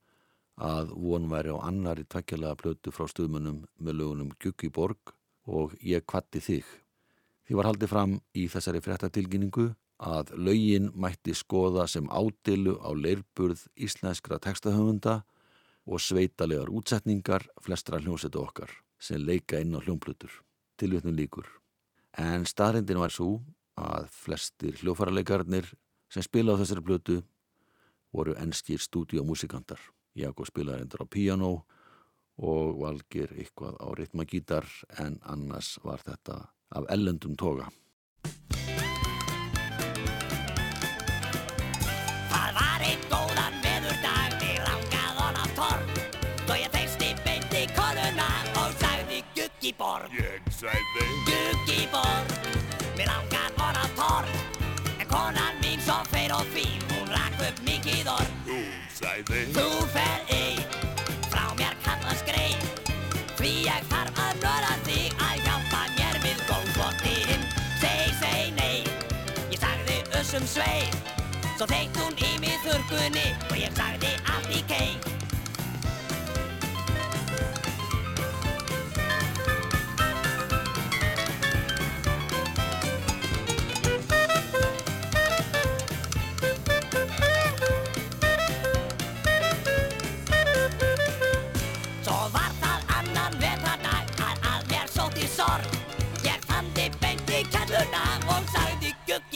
að 0.59 0.91
von 0.91 1.31
væri 1.31 1.55
á 1.55 1.57
annari 1.63 2.03
tvekkjalega 2.03 2.59
plötu 2.59 2.91
frá 2.91 3.07
stuðmunum 3.07 3.63
með 3.79 3.99
lögunum 4.01 4.35
Gjuggi 4.43 4.73
Borg 4.75 5.15
og 5.47 5.71
Ég 5.79 6.03
kvatti 6.03 6.43
þig. 6.43 6.67
Því 7.47 7.59
var 7.61 7.71
haldið 7.71 7.91
fram 7.95 8.19
í 8.35 8.49
þessari 8.51 8.83
frettatilkynningu 8.83 9.69
að 9.99 10.33
lögin 10.35 10.89
mætti 10.93 11.33
skoða 11.35 11.87
sem 11.87 12.07
ádilu 12.09 12.75
á 12.83 12.91
leirburð 12.91 13.67
íslenskra 13.75 14.39
textahöfunda 14.43 15.23
og 15.85 16.01
sveitalegar 16.01 16.69
útsetningar 16.69 17.45
flestra 17.61 17.99
hljómsetu 17.99 18.41
okkar 18.41 18.71
sem 18.99 19.21
leika 19.21 19.59
inn 19.59 19.75
á 19.75 19.79
hljómplutur, 19.79 20.31
tilvitnum 20.77 21.15
líkur. 21.15 21.45
En 22.17 22.45
staðrindin 22.45 22.99
var 22.99 23.11
svo 23.11 23.43
að 23.75 24.07
flestir 24.11 24.75
hljófaralegarnir 24.81 25.67
sem 26.09 26.23
spila 26.23 26.55
á 26.55 26.59
þessari 26.59 26.83
plötu 26.83 27.21
voru 28.15 28.35
ennskýr 28.39 28.79
stúdíómusikantar. 28.79 29.79
Jakob 30.15 30.47
spilaði 30.47 30.85
endur 30.85 31.03
á 31.03 31.07
piano 31.11 31.51
og 32.39 32.79
valgir 32.79 33.31
eitthvað 33.35 33.79
á 33.79 33.87
ritmagítar 33.95 34.67
en 34.99 35.19
annars 35.23 35.75
var 35.83 36.03
þetta 36.03 36.39
af 36.75 36.87
ellendum 36.91 37.35
toga. 37.35 37.67
Guggiborg 49.75 50.11
Ég 50.15 50.41
sagði 50.55 51.05
Guggiborg, 51.27 52.29
mig 52.95 53.07
langað 53.09 53.57
hon 53.59 53.75
á 53.75 53.85
torg 53.97 54.29
En 54.99 55.07
konan 55.09 55.57
mín 55.61 55.81
svo 55.83 55.97
feir 56.11 56.31
og 56.31 56.45
fín, 56.53 56.79
hún 56.93 57.09
rakk 57.11 57.41
upp 57.43 57.59
mikið 57.67 58.07
orð 58.07 58.31
Hún 58.47 58.69
sagði 58.95 59.41
Þú 59.55 59.67
fer 59.91 60.31
ei, 60.31 60.55
frá 61.27 61.51
mér 61.59 61.75
kallast 61.83 62.23
grei 62.29 62.55
Því 63.35 63.51
ég 63.67 63.89
þarf 63.91 64.21
að 64.27 64.39
nöra 64.45 64.77
þig 64.87 65.25
að 65.27 65.43
hjálpa 65.43 65.81
mér 65.97 66.21
við 66.23 66.45
góðbóttin 66.47 67.43
Seg, 67.81 68.15
seg, 68.21 68.55
nei, 68.55 68.85
ég 69.51 69.59
sagði 69.59 69.99
össum 70.21 70.47
svei 70.47 70.87
Svo 71.57 71.67
þeitt 71.67 71.99
hún 71.99 72.15
í 72.15 72.31
mig 72.39 72.55
þurrkunni 72.63 73.27
og 73.49 73.59
ég 73.59 73.75
sagði 73.75 74.15
allt 74.23 74.55
í 74.55 74.63
kei 74.71 75.04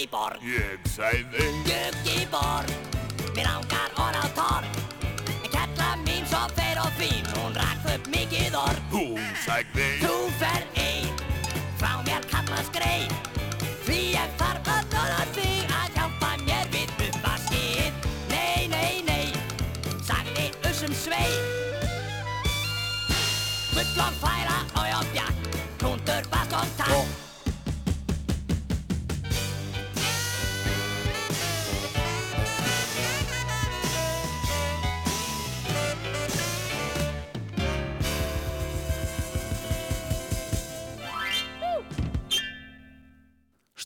Guggiborg 0.10 0.42
Ég 0.42 0.80
sagði. 0.90 1.44
Guggiborg, 1.66 2.70
mér 3.36 3.46
ángar 3.46 3.92
orð 3.94 4.18
á 4.18 4.26
torg. 4.34 4.66
En 5.44 5.50
kella 5.54 5.90
mín 6.02 6.26
svo 6.26 6.42
feir 6.58 6.80
og 6.82 6.90
fín, 6.98 7.22
hún 7.36 7.54
rakk 7.54 7.86
upp 7.94 8.08
mikið 8.10 8.58
orð. 8.58 8.82
Hún 8.90 9.22
sagði. 9.46 10.02
Þú 10.02 10.16
fer 10.42 10.66
ein, 10.82 11.14
frá 11.78 12.02
mér 12.08 12.26
kallast 12.32 12.74
grei 12.74 13.06
Því 13.86 14.00
ég 14.16 14.34
þarf 14.42 14.74
að 14.74 14.90
nöra 14.96 15.22
þig 15.38 15.78
að 15.78 15.96
hjálpa 16.00 16.34
mér 16.48 16.74
við 16.74 16.90
uppvaskið 17.06 18.10
Nei, 18.34 18.68
nei, 18.74 19.06
nei, 19.06 19.30
sagði 20.02 20.50
Ussum 20.70 20.94
svei. 21.06 21.30
Gullon 23.78 24.22
færa 24.26 24.62
og 24.74 24.86
ég 24.90 25.10
bjakk, 25.14 25.50
hrúndur 25.78 26.32
bast 26.34 26.62
og 26.66 26.78
takk 26.82 27.29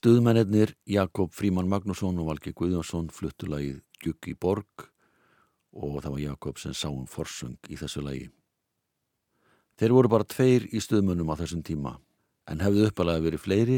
Stuðmennir 0.03 0.73
Jakob 0.83 1.31
Fríman 1.31 1.69
Magnússon 1.71 2.17
og 2.19 2.25
Valgi 2.27 2.51
Guðjónsson 2.51 3.05
fluttu 3.15 3.47
lagið 3.47 3.77
Gjuggi 4.03 4.33
Borg 4.35 4.83
og 5.79 6.01
það 6.03 6.09
var 6.09 6.19
Jakob 6.19 6.57
sem 6.59 6.73
sá 6.75 6.89
um 6.89 7.05
forsöng 7.07 7.55
í 7.71 7.77
þessu 7.79 8.03
lagi. 8.03 8.25
Þeir 9.79 9.93
voru 9.95 10.11
bara 10.11 10.27
tveir 10.27 10.65
í 10.75 10.81
stuðmönnum 10.83 11.31
á 11.31 11.39
þessum 11.39 11.61
tíma 11.63 11.93
en 12.51 12.65
hefðu 12.65 12.89
uppalega 12.89 13.23
verið 13.29 13.43
fleiri 13.45 13.77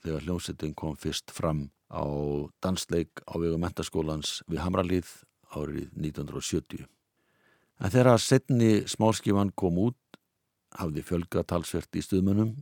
þegar 0.00 0.24
hljómsettin 0.24 0.72
kom 0.72 0.96
fyrst 0.96 1.28
fram 1.28 1.66
á 1.92 2.08
dansleik 2.64 3.20
á 3.28 3.36
vegu 3.36 3.60
mentaskólans 3.60 4.38
við 4.48 4.64
Hamralið 4.64 5.12
árið 5.52 5.92
1970. 5.92 6.88
En 7.84 7.92
þegar 7.92 8.16
setni 8.16 8.72
smáskifan 8.88 9.52
kom 9.52 9.76
út 9.90 10.20
hafði 10.80 11.04
fjölga 11.04 11.44
talsvert 11.44 12.00
í 12.00 12.06
stuðmönnum 12.08 12.56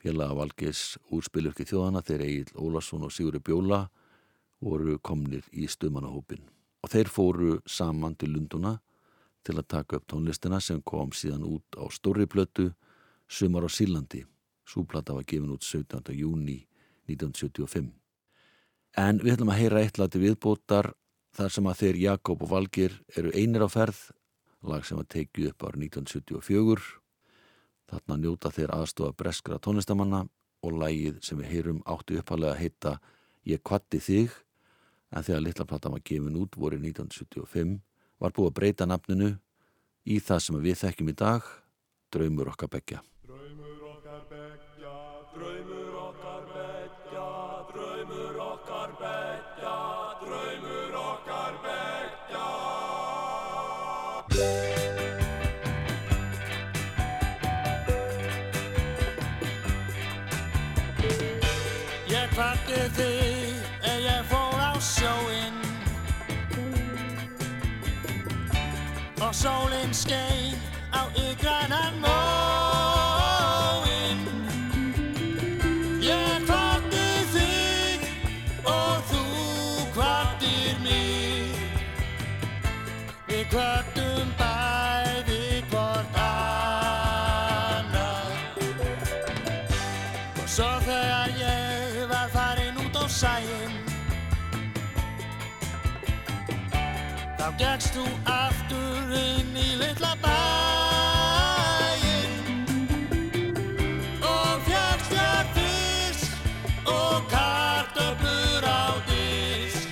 félaga 0.00 0.36
Valgeis 0.38 0.96
úrspilurki 1.12 1.66
þjóðana 1.68 2.02
þeir 2.04 2.24
Egil 2.26 2.54
Ólason 2.56 3.04
og 3.04 3.12
Sigurði 3.12 3.42
Bjóla 3.44 3.82
voru 4.64 4.96
komnir 5.04 5.44
í 5.52 5.66
stuðmannahópin 5.68 6.42
og 6.80 6.92
þeir 6.92 7.12
fóru 7.12 7.58
saman 7.68 8.16
til 8.16 8.32
Lunduna 8.34 8.78
til 9.44 9.56
að 9.56 9.68
taka 9.76 9.98
upp 10.00 10.08
tónlistina 10.08 10.60
sem 10.60 10.80
kom 10.84 11.12
síðan 11.16 11.44
út 11.48 11.76
á 11.76 11.84
Stóri 11.92 12.28
Plötu 12.28 12.70
Sumar 13.28 13.68
á 13.68 13.70
Sílandi 13.70 14.24
Súplata 14.68 15.16
var 15.16 15.24
gefin 15.26 15.52
út 15.52 15.64
17. 15.66 16.12
júni 16.14 16.62
1975 17.08 17.90
En 18.98 19.20
við 19.22 19.36
ætlum 19.36 19.52
að 19.52 19.60
heyra 19.62 19.84
eitt 19.84 20.00
lati 20.00 20.20
viðbótar 20.22 20.92
þar 21.36 21.52
sem 21.54 21.68
að 21.70 21.82
þeir 21.82 22.00
Jakob 22.04 22.42
og 22.42 22.50
Valgir 22.50 22.96
eru 23.16 23.32
einir 23.36 23.64
á 23.64 23.68
ferð 23.70 24.00
lag 24.66 24.84
sem 24.84 24.98
var 24.98 25.08
tekið 25.08 25.52
upp 25.52 25.68
árið 25.68 25.86
1974 25.88 26.99
Þarna 27.90 28.16
njóta 28.22 28.52
þeir 28.54 28.74
aðstofa 28.76 29.16
breskra 29.18 29.58
tónlistamanna 29.58 30.24
og 30.62 30.76
lægið 30.78 31.18
sem 31.26 31.40
við 31.40 31.50
heyrum 31.54 31.82
áttu 31.88 32.20
uppalega 32.20 32.54
að 32.54 32.62
heita 32.62 32.98
Ég 33.48 33.62
kvatti 33.64 34.00
þig 34.04 34.34
en 35.10 35.24
þegar 35.24 35.44
litla 35.46 35.66
platan 35.66 35.94
var 35.96 36.02
gefin 36.04 36.36
út 36.38 36.58
voru 36.60 36.78
1975 36.78 37.78
var 38.20 38.34
búið 38.36 38.50
að 38.50 38.56
breyta 38.58 38.86
nafninu 38.86 39.30
í 40.04 40.20
það 40.20 40.42
sem 40.44 40.60
við 40.60 40.80
þekkjum 40.84 41.12
í 41.12 41.16
dag 41.16 41.46
Draumur 42.10 42.50
okkar 42.50 42.70
begja. 42.72 43.00
og 69.30 69.36
sólinn 69.36 69.94
skein 69.94 70.58
á 70.90 71.06
ykranan 71.14 71.94
móin. 72.02 72.10
Ég 76.02 76.42
kvarti 76.48 77.06
þig 77.34 78.00
og 78.66 78.98
þú 79.10 79.22
kvartir 79.94 80.74
mér. 80.82 81.54
Við 83.28 83.44
kvartum 83.52 84.28
bæði 84.40 85.62
hvort 85.70 86.10
annar. 86.24 87.54
Og 90.42 90.48
svo 90.56 90.70
þegar 90.88 91.30
ég 91.38 92.02
var 92.10 92.28
farin 92.34 92.82
út 92.82 92.94
á 92.98 93.06
sæin, 93.06 93.72
þá 97.38 97.46
gegst 97.62 97.94
þú 97.94 98.04
að 98.26 98.29
inn 98.76 99.56
í 99.56 99.76
litla 99.80 100.12
bæinn. 100.22 100.34
Og 104.22 104.60
fjallst 104.66 105.10
þér 105.12 105.46
fisk 105.56 106.30
og 106.90 107.18
kartöflur 107.32 108.64
á 108.66 108.94
disk. 109.08 109.88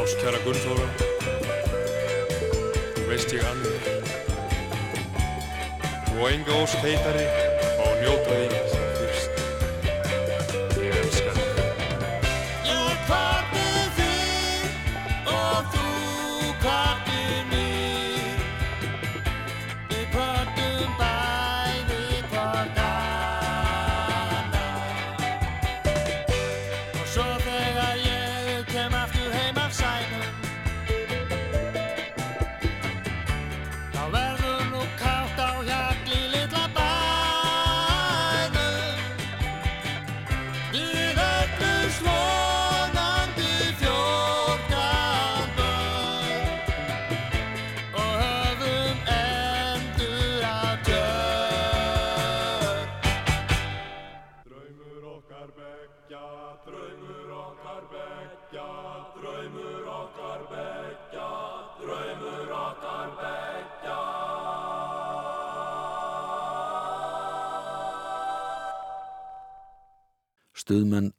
Ástkjara 0.00 0.38
Gunnþóra. 0.44 0.88
Þú 2.96 3.02
veist 3.10 3.30
ég 3.36 3.42
annir 3.46 3.82
Og 6.16 6.30
enga 6.32 6.52
ósk 6.62 6.78
heitari 6.80 7.26
og 7.84 7.92
njóta 8.00 8.32
þín 8.32 8.55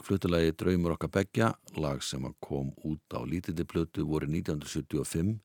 flutulagi 0.07 0.53
Draumur 0.55 0.95
okkar 0.95 1.11
beggja, 1.11 1.51
lag 1.75 1.99
sem 2.03 2.23
kom 2.39 2.71
út 2.87 3.11
á 3.11 3.19
lítildi 3.27 3.65
plötu 3.67 4.05
voru 4.07 4.29
1975 4.31 5.35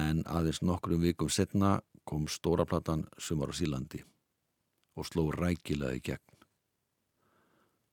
en 0.00 0.22
aðeins 0.24 0.62
nokkrum 0.64 1.02
vikum 1.04 1.28
setna 1.28 1.80
kom 2.08 2.24
stóraplatan 2.28 3.04
Sumar 3.18 3.52
á 3.52 3.54
Sílandi 3.54 4.00
og 4.96 5.06
sló 5.06 5.28
rækilega 5.34 5.98
í 5.98 6.00
gegn. 6.00 6.36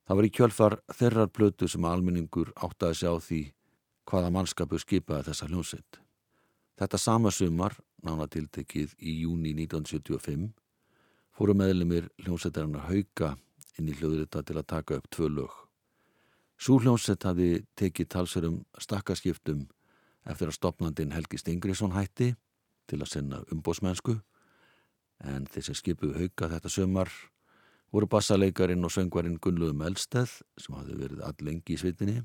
Það 0.08 0.18
var 0.18 0.28
í 0.28 0.34
kjölfar 0.38 0.76
þeirrar 0.96 1.32
plötu 1.36 1.68
sem 1.68 1.86
almenningur 1.86 2.54
átti 2.56 2.88
að 2.88 3.00
sjá 3.02 3.12
því 3.28 3.42
hvaða 4.08 4.32
mannskapu 4.32 4.80
skipaði 4.80 5.28
þessa 5.28 5.50
hljómsveit. 5.50 6.00
Þetta 6.80 7.02
sama 7.02 7.34
sumar, 7.34 7.76
nánatiltekið 8.06 8.96
í 9.04 9.18
júni 9.26 9.52
1975, 9.58 10.48
fóru 11.36 11.58
meðlumir 11.58 12.08
hljómsveitarinnar 12.24 12.88
hauka 12.88 13.34
inn 13.80 13.92
í 13.92 13.96
hljóðrita 13.98 14.44
til 14.44 14.58
að 14.58 14.70
taka 14.74 14.98
upp 15.00 15.10
tvö 15.13 15.30
lög. 15.32 15.54
Sú 16.58 16.80
hljómsveit 16.82 17.24
hafi 17.28 17.50
tekið 17.78 18.10
talsverum 18.13 18.62
stakkaskiptum 18.82 19.68
eftir 20.26 20.50
að 20.50 20.58
stopnandin 20.58 21.13
Helgi 21.13 21.38
Stingriðsson 21.38 21.94
hætti 21.94 22.34
til 22.90 23.02
að 23.02 23.12
sinna 23.12 23.44
umbósmennsku 23.54 24.18
en 25.26 25.46
þeir 25.50 25.68
sem 25.68 25.78
skipuðu 25.78 26.18
hauka 26.22 26.50
þetta 26.52 26.72
sömar 26.72 27.12
voru 27.94 28.10
bassaleikarin 28.12 28.86
og 28.86 28.94
söngvarinn 28.94 29.40
Gunnlaugur 29.42 29.78
Melsteð 29.78 30.40
sem 30.60 30.76
hafði 30.76 30.98
verið 31.02 31.24
allengi 31.28 31.76
í 31.76 31.80
svitinni, 31.80 32.18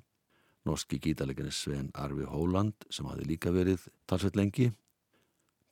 norski 0.67 0.99
gítalegarinn 1.03 1.55
Sven 1.55 1.91
Arvi 1.95 2.27
Hóland 2.29 2.89
sem 2.91 3.07
hafði 3.07 3.29
líka 3.31 3.53
verið 3.55 3.87
talsveit 4.11 4.39
lengi, 4.39 4.71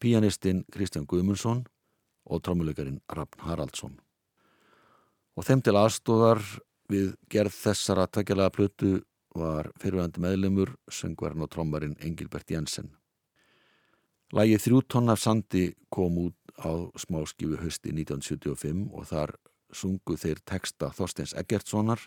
pianistinn 0.01 0.64
Kristján 0.73 1.09
Guðmundsson 1.11 1.64
og 2.31 2.45
trómuleikarin 2.47 3.01
Rafn 3.11 3.45
Haraldsson. 3.47 3.99
Og 5.38 5.47
þeim 5.47 5.62
til 5.64 5.77
aðstóðar 5.79 6.40
við 6.90 7.14
gerð 7.31 7.55
þessara 7.55 8.09
takkjalega 8.11 8.55
plötu 8.55 8.93
var 9.37 9.71
fyrirvændi 9.79 10.23
meðlemur 10.25 10.75
söngvarinn 10.90 11.45
og 11.45 11.51
trommarinn 11.53 11.99
Engilbert 12.03 12.51
Jensen. 12.51 12.90
Lægið 14.35 14.64
þrjú 14.64 14.81
tonn 14.90 15.11
af 15.11 15.23
sandi 15.23 15.64
kom 15.90 16.19
út 16.27 16.55
á 16.59 16.71
smáskifu 16.99 17.59
hösti 17.59 17.95
1975 17.95 18.90
og 18.95 19.07
þar 19.11 19.35
sungu 19.75 20.16
þeir 20.19 20.43
texta 20.47 20.90
Þorsteins 20.95 21.35
Eggertssonar 21.38 22.03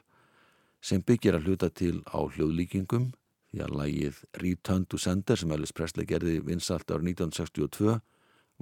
sem 0.83 1.03
byggir 1.03 1.37
að 1.37 1.47
hluta 1.47 1.69
til 1.71 2.01
á 2.11 2.19
hljóðlíkingum 2.19 3.11
því 3.51 3.63
að 3.63 3.75
lægið 3.79 4.23
Return 4.43 4.87
to 4.89 4.99
Sender 4.99 5.39
sem 5.39 5.51
Elvis 5.51 5.75
Presley 5.75 6.07
gerði 6.07 6.39
vinsalt 6.43 6.89
árið 6.91 7.13
1962 7.13 7.99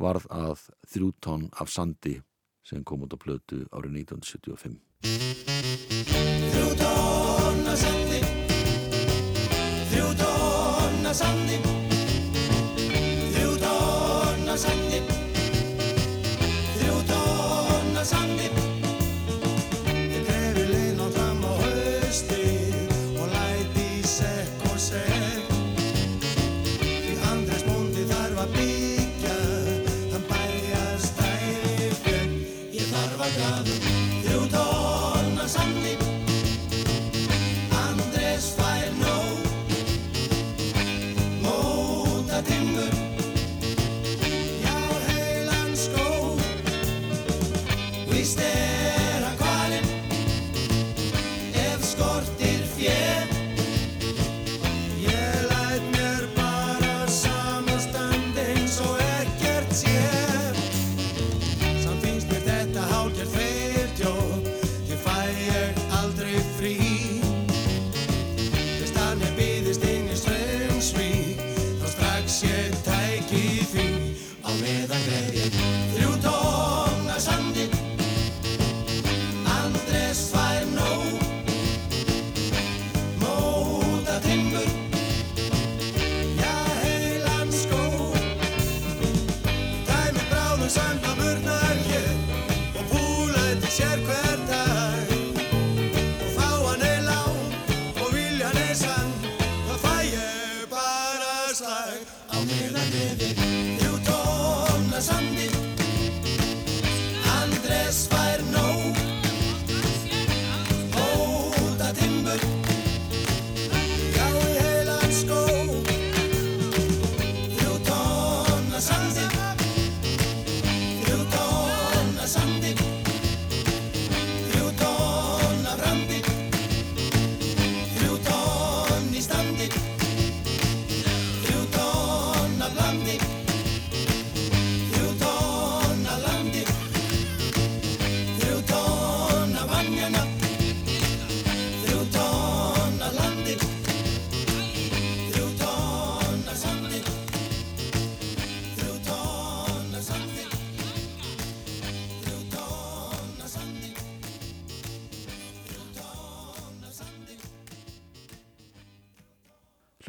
varð 0.02 0.28
að 0.34 0.68
þrjú 0.92 1.14
tonn 1.22 1.48
af 1.62 1.72
sandi 1.74 2.20
sem 2.64 2.84
kom 2.84 3.02
út 3.06 3.14
á 3.14 3.18
plötu 3.18 3.66
árið 3.74 4.06
1975. 4.06 4.80
Þrjú 6.52 6.70
tonna 6.82 7.76
sandi 7.76 8.22
Þrjú 9.92 10.10
tonna 10.22 11.14
sandi 11.14 11.81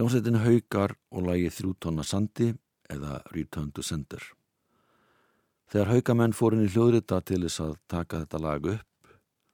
Hljómsveitin 0.03 0.41
Haukar 0.43 0.97
og 1.15 1.29
lagi 1.29 1.47
þrjú 1.47 1.77
tonna 1.79 2.03
sandi 2.03 2.49
eða 2.91 3.21
Return 3.31 3.69
to 3.71 3.85
Sender. 3.87 4.25
Þegar 5.71 5.93
haukamenn 5.93 6.35
fór 6.35 6.57
inn 6.57 6.65
í 6.65 6.71
hljóðrita 6.73 7.21
til 7.23 7.45
þess 7.45 7.63
að 7.63 7.77
taka 7.87 8.25
þetta 8.25 8.41
lag 8.43 8.67
upp, 8.73 9.13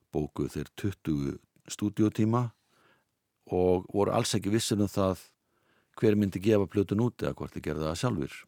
bókuð 0.08 0.48
þeir 0.54 0.70
20 0.80 1.36
stúdiotíma 1.68 2.42
og 3.58 3.92
voru 3.92 4.16
alls 4.16 4.32
ekki 4.40 4.54
vissir 4.56 4.80
um 4.80 4.88
það 4.88 5.26
hver 6.00 6.16
myndi 6.16 6.40
gefa 6.40 6.64
plötun 6.64 7.04
út 7.04 7.20
eða 7.20 7.36
hvort 7.36 7.52
þið 7.52 7.66
gerði 7.68 7.88
það 7.90 8.00
sjálfur. 8.06 8.40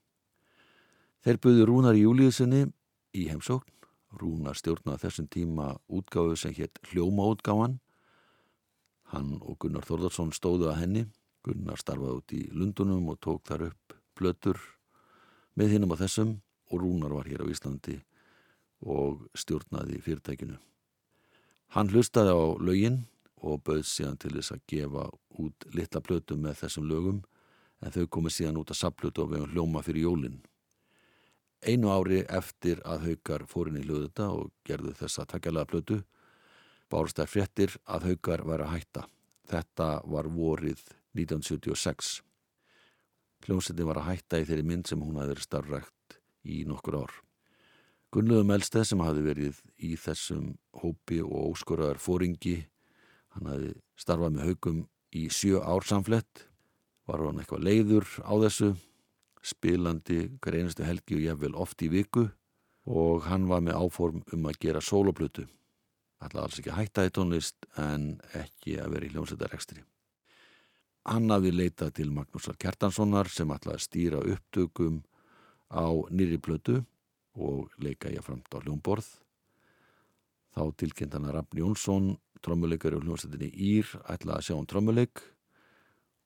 Þeir 1.21 1.43
buðu 1.45 1.69
Rúnar 1.69 2.01
Júliusinni 2.01 2.65
í 3.13 3.29
heimsókn. 3.29 3.77
Rúnar 4.17 4.57
stjórnaði 4.57 5.05
þessum 5.05 5.29
tíma 5.29 5.75
útgáðu 5.85 6.41
sem 6.41 6.57
hétt 6.57 6.81
Hljómaútgáðan. 6.89 7.77
Hann 9.13 9.35
og 9.45 9.61
Gunnar 9.61 9.85
Þórðarsson 9.85 10.33
stóðu 10.33 10.73
að 10.73 10.87
henni. 10.87 11.11
Gunnar 11.47 11.81
starfaði 11.81 12.17
út 12.21 12.35
í 12.37 12.41
Lundunum 12.53 13.09
og 13.13 13.21
tók 13.25 13.47
þar 13.49 13.71
upp 13.71 13.97
plötur 14.19 14.61
með 15.57 15.75
hinnum 15.75 15.95
á 15.97 16.01
þessum 16.03 16.37
og 16.71 16.83
Rúnar 16.83 17.15
var 17.17 17.29
hér 17.31 17.45
á 17.45 17.51
Íslandi 17.51 17.97
og 18.81 19.27
stjórnaði 19.37 20.01
fyrirtækinu. 20.05 20.59
Hann 21.75 21.91
hlustaði 21.93 22.35
á 22.35 22.43
lögin 22.61 23.03
og 23.41 23.63
bauð 23.65 23.85
síðan 23.89 24.19
til 24.21 24.35
þess 24.37 24.55
að 24.55 24.65
gefa 24.69 25.09
út 25.41 25.67
litla 25.75 26.03
plötu 26.05 26.37
með 26.37 26.61
þessum 26.65 26.89
lögum 26.91 27.21
en 27.81 27.95
þau 27.95 28.07
komið 28.07 28.37
síðan 28.37 28.61
út 28.61 28.73
að 28.73 28.81
sapplötu 28.83 29.25
og 29.25 29.33
vegum 29.33 29.53
hljóma 29.55 29.83
fyrir 29.85 30.07
jólinn. 30.09 30.41
Einu 31.61 31.93
ári 31.93 32.23
eftir 32.29 32.81
að 32.89 33.07
haukar 33.09 33.45
fórin 33.49 33.79
í 33.81 33.85
hljóðuta 33.85 34.31
og 34.33 34.53
gerðu 34.65 34.95
þessa 34.97 35.27
takkjalega 35.29 35.69
plötu 35.69 36.01
bárst 36.91 37.21
þær 37.21 37.33
fréttir 37.33 37.77
að 37.85 38.11
haukar 38.11 38.45
væri 38.49 38.67
að 38.67 38.75
hætta. 38.75 39.05
Þetta 39.51 39.89
var 40.09 40.29
vorið 40.33 40.83
1976. 41.17 42.21
Hljómsettin 43.47 43.89
var 43.89 44.01
að 44.01 44.11
hætta 44.11 44.41
í 44.41 44.47
þeirri 44.49 44.67
mynd 44.69 44.91
sem 44.91 45.01
hún 45.01 45.19
hafi 45.19 45.33
verið 45.33 45.47
starfrækt 45.47 46.19
í 46.45 46.63
nokkur 46.69 47.01
ár. 47.01 47.15
Gunnlaugur 48.11 48.47
Melsteð 48.49 48.89
sem 48.89 49.03
hafi 49.05 49.23
verið 49.23 49.61
í 49.87 49.95
þessum 50.01 50.53
hópi 50.83 51.21
og 51.23 51.53
óskoraðar 51.53 52.01
fóringi, 52.03 52.57
hann 53.37 53.51
hafi 53.53 53.75
starfað 54.01 54.35
með 54.35 54.49
haukum 54.49 54.81
í 55.15 55.29
sjö 55.31 55.61
ár 55.63 55.87
samflett, 55.87 56.47
var 57.07 57.23
hann 57.23 57.39
eitthvað 57.43 57.67
leiður 57.69 58.09
á 58.27 58.35
þessu, 58.47 58.73
spilandi 59.43 60.25
hver 60.43 60.59
einustu 60.59 60.85
helgi 60.85 61.17
og 61.17 61.25
jafnvel 61.25 61.55
oft 61.63 61.83
í 61.87 61.89
viku 61.93 62.27
og 62.91 63.25
hann 63.31 63.47
var 63.49 63.63
með 63.65 63.79
áform 63.79 64.25
um 64.35 64.51
að 64.51 64.59
gera 64.67 64.83
sóloplutu. 64.85 65.47
Alltaf 66.21 66.43
alls 66.43 66.59
ekki 66.61 66.73
að 66.75 66.81
hætta 66.83 67.07
í 67.07 67.15
tónlist 67.15 67.71
en 67.81 68.11
ekki 68.37 68.77
að 68.83 68.97
vera 68.97 69.07
í 69.07 69.13
hljómsættarekstri. 69.15 69.85
Hann 71.09 71.33
hafði 71.33 71.55
leitað 71.55 71.95
til 71.97 72.11
Magnúsar 72.13 72.59
Kjartanssonar 72.61 73.31
sem 73.33 73.49
ætlaði 73.55 73.79
að 73.79 73.85
stýra 73.87 74.21
upptökum 74.21 75.01
á 75.73 75.89
nýri 76.13 76.37
plötu 76.37 76.83
og 77.41 77.71
leika 77.81 78.11
ég 78.13 78.25
framt 78.27 78.53
á 78.53 78.61
hljómborð. 78.61 79.07
Þá 80.53 80.63
tilkynnt 80.77 81.15
hann 81.15 81.29
að 81.31 81.37
Rafn 81.39 81.61
Jónsson, 81.63 82.09
trommuleikari 82.45 82.99
og 82.99 83.07
hljómsættinni 83.07 83.49
Ír, 83.55 83.87
ætlaði 84.11 84.37
að 84.37 84.47
sjá 84.49 84.57
um 84.59 84.67
trommuleik 84.69 85.23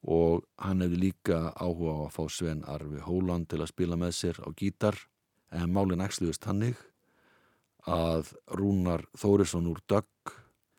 og 0.05 0.43
hann 0.61 0.83
hefði 0.85 1.01
líka 1.01 1.39
áhuga 1.55 1.95
á 1.95 2.01
að 2.09 2.15
fá 2.17 2.25
Sven 2.29 2.65
Arvi 2.69 3.01
Hóland 3.05 3.49
til 3.49 3.63
að 3.63 3.71
spila 3.71 4.01
með 4.01 4.17
sér 4.19 4.41
á 4.43 4.49
gítar 4.53 4.99
en 5.55 5.73
málinn 5.73 6.03
ægsluðist 6.05 6.45
hannig 6.49 6.77
að 7.87 8.35
Rúnar 8.59 9.07
Þórisson 9.17 9.71
úr 9.71 9.81
Dögg 9.89 10.35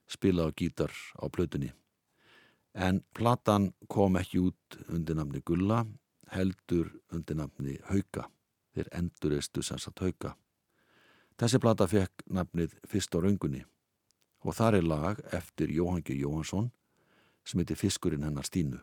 spila 0.09 0.49
á 0.49 0.53
gítar 0.53 0.93
á 1.17 1.25
plötunni. 1.29 1.71
En 2.75 2.99
platan 3.15 3.69
kom 3.87 4.17
ekki 4.19 4.41
út 4.43 4.79
undir 4.91 5.15
namni 5.15 5.39
Gulla, 5.45 5.85
heldur 6.35 6.89
undir 7.15 7.37
namni 7.39 7.77
Hauka. 7.87 8.27
Þeir 8.75 8.89
enduristu 8.91 9.63
sannsagt 9.63 10.03
Hauka. 10.03 10.33
Þessi 11.39 11.59
plata 11.63 11.87
fekk 11.87 12.25
nafnið 12.31 12.75
Fyrst 12.87 13.15
á 13.15 13.19
raungunni 13.23 13.63
og 14.45 14.53
þar 14.53 14.77
er 14.77 14.85
lag 14.85 15.21
eftir 15.33 15.71
Jóhangi 15.73 16.15
Jóhansson 16.19 16.69
sem 17.45 17.59
heitir 17.59 17.79
Fiskurinn 17.79 18.23
hennar 18.27 18.45
Stínu. 18.45 18.77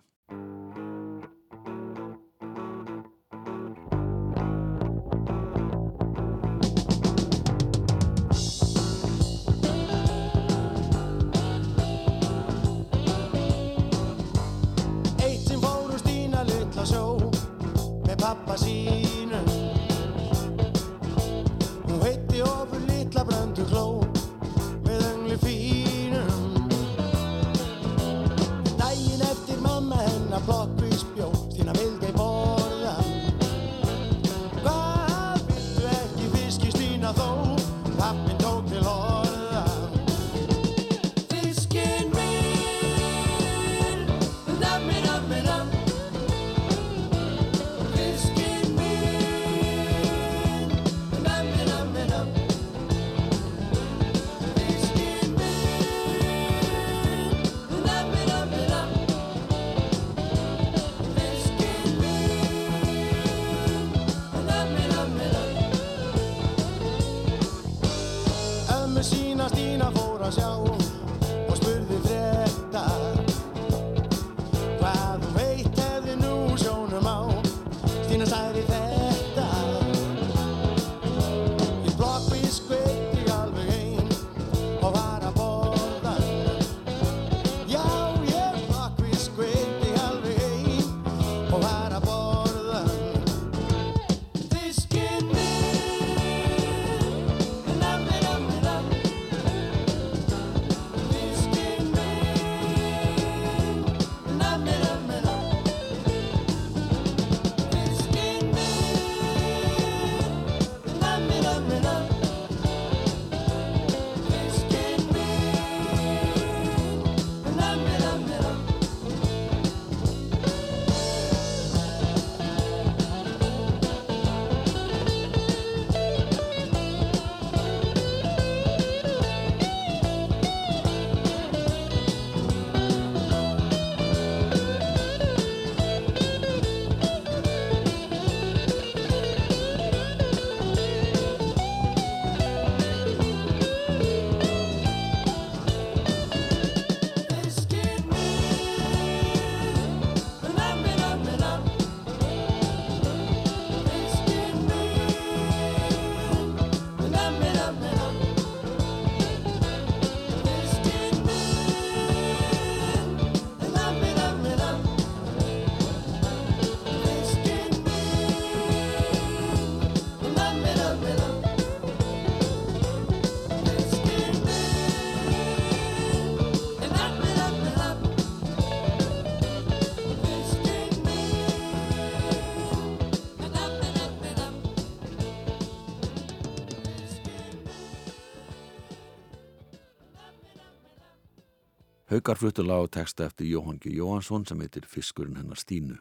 Haukar 192.13 192.37
fluttu 192.37 192.61
lag 192.61 192.83
og 192.85 192.91
texta 192.93 193.25
eftir 193.25 193.47
Jóhann 193.49 193.79
G. 193.81 193.89
Jóhansson 193.97 194.43
sem 194.45 194.61
heitir 194.61 194.85
Fiskurinn 194.85 195.39
hennar 195.39 195.57
Stínu. 195.57 195.95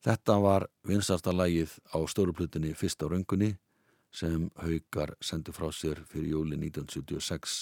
Þetta 0.00 0.36
var 0.40 0.64
vinsasta 0.88 1.34
lagið 1.36 1.74
á 1.92 2.00
stóruplutinni 2.08 2.70
fyrst 2.72 3.02
á 3.04 3.06
röngunni 3.12 3.50
sem 4.16 4.46
Haukar 4.56 5.12
sendi 5.20 5.52
frá 5.52 5.66
sér 5.76 6.00
fyrir 6.08 6.30
júli 6.32 6.56
1976 6.56 7.56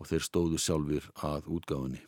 og 0.00 0.10
þeir 0.10 0.26
stóðu 0.26 0.58
sjálfur 0.58 1.06
að 1.22 1.46
útgáfinni. 1.54 2.00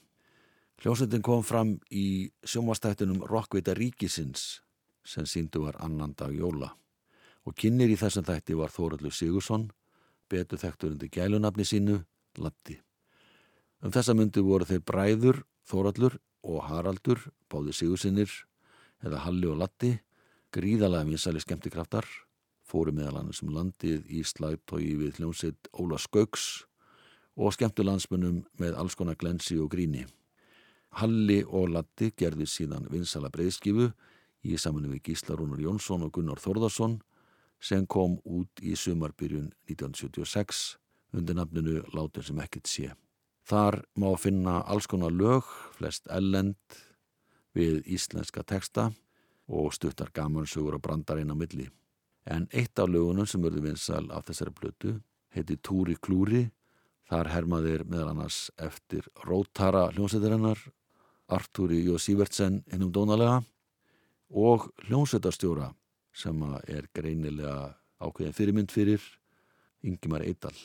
Hljómsveitin 0.82 1.22
kom 1.22 1.46
fram 1.46 1.76
í 1.94 2.32
sjómastættunum 2.42 3.22
Rockveita 3.30 3.76
Ríkisins 3.78 4.58
sem 5.06 5.26
síndu 5.26 5.62
var 5.68 5.78
annan 5.78 6.16
dag 6.18 6.34
jóla 6.34 6.72
og 7.46 7.54
kynir 7.54 7.94
í 7.94 8.00
þessum 8.00 8.26
þætti 8.26 8.58
var 8.58 8.74
Þóraldur 8.74 9.14
Sigursson, 9.14 9.70
betur 10.26 10.58
þekktur 10.58 10.96
undir 10.96 11.14
gælunafni 11.14 11.62
sínu, 11.62 12.00
Latti. 12.42 12.80
Um 13.84 13.92
þessa 13.92 14.14
myndi 14.16 14.40
voru 14.40 14.64
þeir 14.64 14.80
bræður, 14.88 15.42
Þóraldur 15.68 16.14
og 16.48 16.62
Haraldur, 16.64 17.18
báði 17.52 17.74
Sigursinnir, 17.76 18.30
eða 19.04 19.20
Halli 19.26 19.50
og 19.50 19.58
Latti, 19.60 19.90
gríðalega 20.56 21.04
vinsæli 21.04 21.42
skemmtikraftar, 21.44 22.08
fóru 22.64 22.94
meðal 22.96 23.20
annars 23.20 23.42
um 23.44 23.52
landið 23.52 24.08
í 24.08 24.22
slagtói 24.24 24.94
við 24.96 25.20
hljómsveit 25.20 25.68
Óla 25.76 26.00
Skauks 26.00 26.64
og 27.36 27.52
skemmtu 27.52 27.84
landsmunum 27.84 28.40
með 28.56 28.80
alls 28.80 28.96
konar 28.96 29.20
glensi 29.20 29.58
og 29.60 29.68
gríni. 29.76 30.06
Halli 30.96 31.42
og 31.44 31.68
Latti 31.74 32.14
gerði 32.16 32.48
síðan 32.48 32.88
vinsala 32.88 33.28
breyðskifu 33.28 33.90
í 34.48 34.56
samanum 34.56 34.96
við 34.96 35.10
Gísla 35.10 35.36
Rúnar 35.36 35.60
Jónsson 35.60 36.08
og 36.08 36.14
Gunnar 36.16 36.40
Þórðarsson 36.40 37.02
sem 37.60 37.84
kom 37.84 38.16
út 38.24 38.64
í 38.64 38.72
sumarbyrjun 38.78 39.52
1976 39.68 40.68
undir 41.12 41.36
nafninu 41.36 41.82
Látur 41.92 42.24
sem 42.24 42.40
ekkert 42.40 42.70
sé. 42.70 42.94
Þar 43.44 43.82
má 44.00 44.08
finna 44.16 44.62
alls 44.62 44.86
konar 44.88 45.12
lög, 45.12 45.44
flest 45.76 46.06
ellend 46.08 46.56
við 47.54 47.82
íslenska 47.92 48.42
teksta 48.42 48.90
og 49.48 49.74
stuttar 49.76 50.12
gamansögur 50.16 50.78
og 50.78 50.84
brandarinn 50.84 51.32
á 51.32 51.36
milli. 51.36 51.68
En 52.24 52.48
eitt 52.52 52.78
af 52.80 52.88
lögunum 52.88 53.28
sem 53.28 53.42
verður 53.44 53.66
vinsal 53.68 54.06
af 54.10 54.24
þessari 54.30 54.54
blötu 54.56 54.94
heiti 55.34 55.58
Túri 55.60 55.96
Klúri. 56.00 56.46
Þar 57.04 57.28
hermaðir 57.34 57.84
meðal 57.84 58.14
annars 58.14 58.48
eftir 58.56 59.04
Rótara 59.26 59.90
hljómsveitarinnar, 59.92 60.56
Artúri 61.28 61.82
Jó 61.84 61.98
Sývertsen 62.00 62.62
innum 62.72 62.92
dónalega 62.92 63.42
og 64.32 64.70
hljómsveitarstjóra 64.86 65.68
sem 66.16 66.40
er 66.64 66.88
greinilega 66.96 67.74
ákveðin 68.00 68.36
fyrirmynd 68.36 68.72
fyrir 68.72 69.04
Ingimar 69.84 70.24
Eidal. 70.24 70.56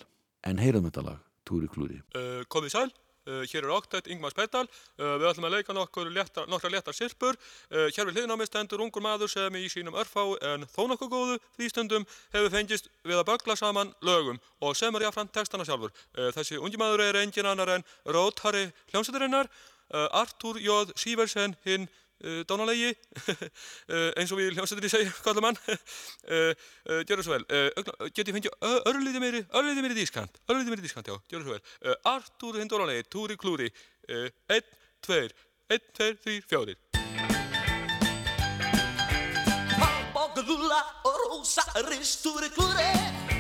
En 0.48 0.62
heyrum 0.64 0.88
þetta 0.88 1.04
lag, 1.04 1.20
Túri 1.48 1.70
Klúri. 1.72 2.00
Uh, 2.16 2.42
komið 2.52 2.74
sæl, 2.74 2.92
uh, 3.30 3.44
hér 3.50 3.66
er 3.66 3.74
Oktætt 3.76 4.10
Ingmar 4.12 4.34
Speddal, 4.34 4.68
uh, 5.00 5.16
við 5.22 5.28
ætlum 5.32 5.48
að 5.50 5.56
leika 5.58 5.76
nokkur 5.78 6.12
léttar, 6.14 6.50
nokkra 6.52 6.72
léttar 6.74 6.98
sirpur. 6.98 7.40
Hér 7.70 8.12
við 8.12 8.30
mig 8.36 8.50
stendur 8.50 8.84
ungur 8.86 9.04
maður 9.04 9.32
sem 9.32 9.56
í 9.56 9.66
sínum 9.72 9.98
örfá 9.98 10.24
en 10.54 10.68
þó 10.70 10.88
nokkuð 10.92 11.12
góðu 11.14 11.40
frístundum 11.58 12.06
hefur 12.34 12.54
fengist 12.54 12.90
við 13.04 13.22
að 13.22 13.28
bögla 13.32 13.56
saman 13.56 13.94
lögum 14.02 14.40
og 14.62 14.76
sem 14.76 14.96
er 14.96 15.08
jáfnframt 15.08 15.34
textana 15.34 15.66
sjálfur. 15.66 15.94
Þessi 16.14 16.60
ungi 16.60 16.80
maður 16.80 17.06
er 17.08 17.22
engin 17.24 17.50
annar 17.50 17.76
en 17.78 17.86
Róthari 18.06 18.70
hljómsættarinnar, 18.92 19.50
uh, 19.94 20.08
Artúr 20.22 20.60
Jóð 20.62 20.94
Sýversen 21.00 21.56
hinn 21.66 21.90
dánalegi. 22.50 22.92
Uh, 23.30 24.10
eins 24.20 24.34
og 24.34 24.42
við 24.42 24.56
hljómsveitinni 24.58 24.92
segja 24.92 25.12
uh, 25.12 25.40
uh, 25.40 27.02
gjör 27.04 27.20
það 27.20 27.26
svo 27.26 27.36
vel. 27.36 27.46
Uh, 27.48 27.70
ögna- 27.80 28.10
get 28.12 28.28
ég 28.28 28.36
fengið 28.36 28.58
örlítið 28.92 29.24
meiri 29.24 29.44
örlítið 29.50 29.86
meiri 29.86 30.00
dískant 30.00 30.42
örlítið 30.50 30.74
meiri 30.74 30.86
dískant, 30.86 31.08
já, 31.08 31.16
gjör 31.32 31.44
það 31.44 31.48
svo 31.48 31.56
vel. 31.56 31.64
Uh, 31.86 32.14
Artúr 32.14 32.60
hinn 32.60 32.72
dánalegi, 32.72 33.08
Túri 33.10 33.40
Klúri. 33.40 33.72
Einn, 34.10 34.70
tveir, 35.06 35.36
einn, 35.70 35.84
tveir, 35.94 36.16
þrýr, 36.24 36.46
fjórir. 36.50 36.78
Boccolula 40.14 40.82
o 41.06 41.14
rosa 41.24 41.64
risture 41.88 42.50
clure 42.56 42.90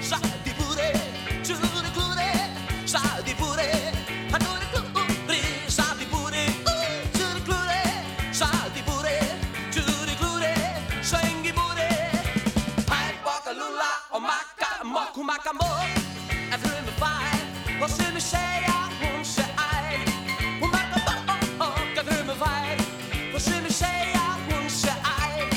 sa 0.01 0.21
di 0.45 0.53
moccu 15.54 15.54
macca 15.54 15.54
mo 15.54 15.82
e 16.54 16.58
frume 16.58 16.91
fai 16.97 17.82
o 17.82 17.88
se 17.88 18.12
mi 18.12 18.22
sei 18.22 18.66
a 18.66 18.89
un 19.16 19.24
se 19.24 19.45
ai. 19.56 20.04
Un 20.62 20.70
macca 20.70 21.00
mo 21.58 21.74
che 21.93 22.04
frume 22.04 22.34
fai 22.34 22.78
o 23.34 23.39
se 23.39 23.62
mi 23.62 23.70
sei 23.70 24.14
a 24.14 24.38
un 24.47 24.70
se 24.70 24.89
ai. 24.89 25.47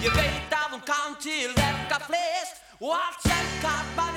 Ég 0.00 0.12
veit 0.12 0.52
að 0.52 0.72
hún 0.72 0.82
kann 0.84 1.16
til 1.20 1.52
verka 1.54 2.00
flest 2.06 2.62
og 2.80 2.92
allt 2.92 3.20
sem 3.22 3.46
kann 3.62 4.13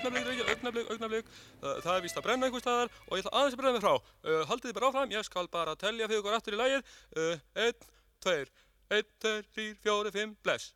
augnablik, 0.00 0.48
augnablik, 0.48 0.90
augnablik. 0.90 1.30
Uh, 1.60 1.76
það 1.84 1.94
er 1.96 2.04
víst 2.04 2.18
að 2.18 2.26
brenna 2.26 2.48
einhver 2.48 2.62
staðar 2.64 2.92
og 3.06 3.16
ég 3.16 3.24
ætla 3.24 3.32
aðeins 3.38 3.56
að 3.56 3.60
brenna 3.60 3.74
mig 3.76 3.84
frá. 3.84 3.94
Uh, 4.24 4.42
haldið 4.48 4.70
þið 4.70 4.76
bara 4.78 4.90
áfram, 4.90 5.14
ég 5.14 5.26
skal 5.28 5.50
bara 5.52 5.76
telja 5.80 6.08
fyrir 6.08 6.22
ykkur 6.22 6.36
aftur 6.38 6.56
í 6.56 6.60
lægið 6.60 6.80
uh, 6.80 7.34
einn, 7.66 7.88
tveir, 8.24 8.52
einn, 8.90 9.10
tveir, 9.24 9.50
þrýr, 9.54 9.74
fjóri, 9.84 10.14
fimm, 10.16 10.36
bless. 10.44 10.72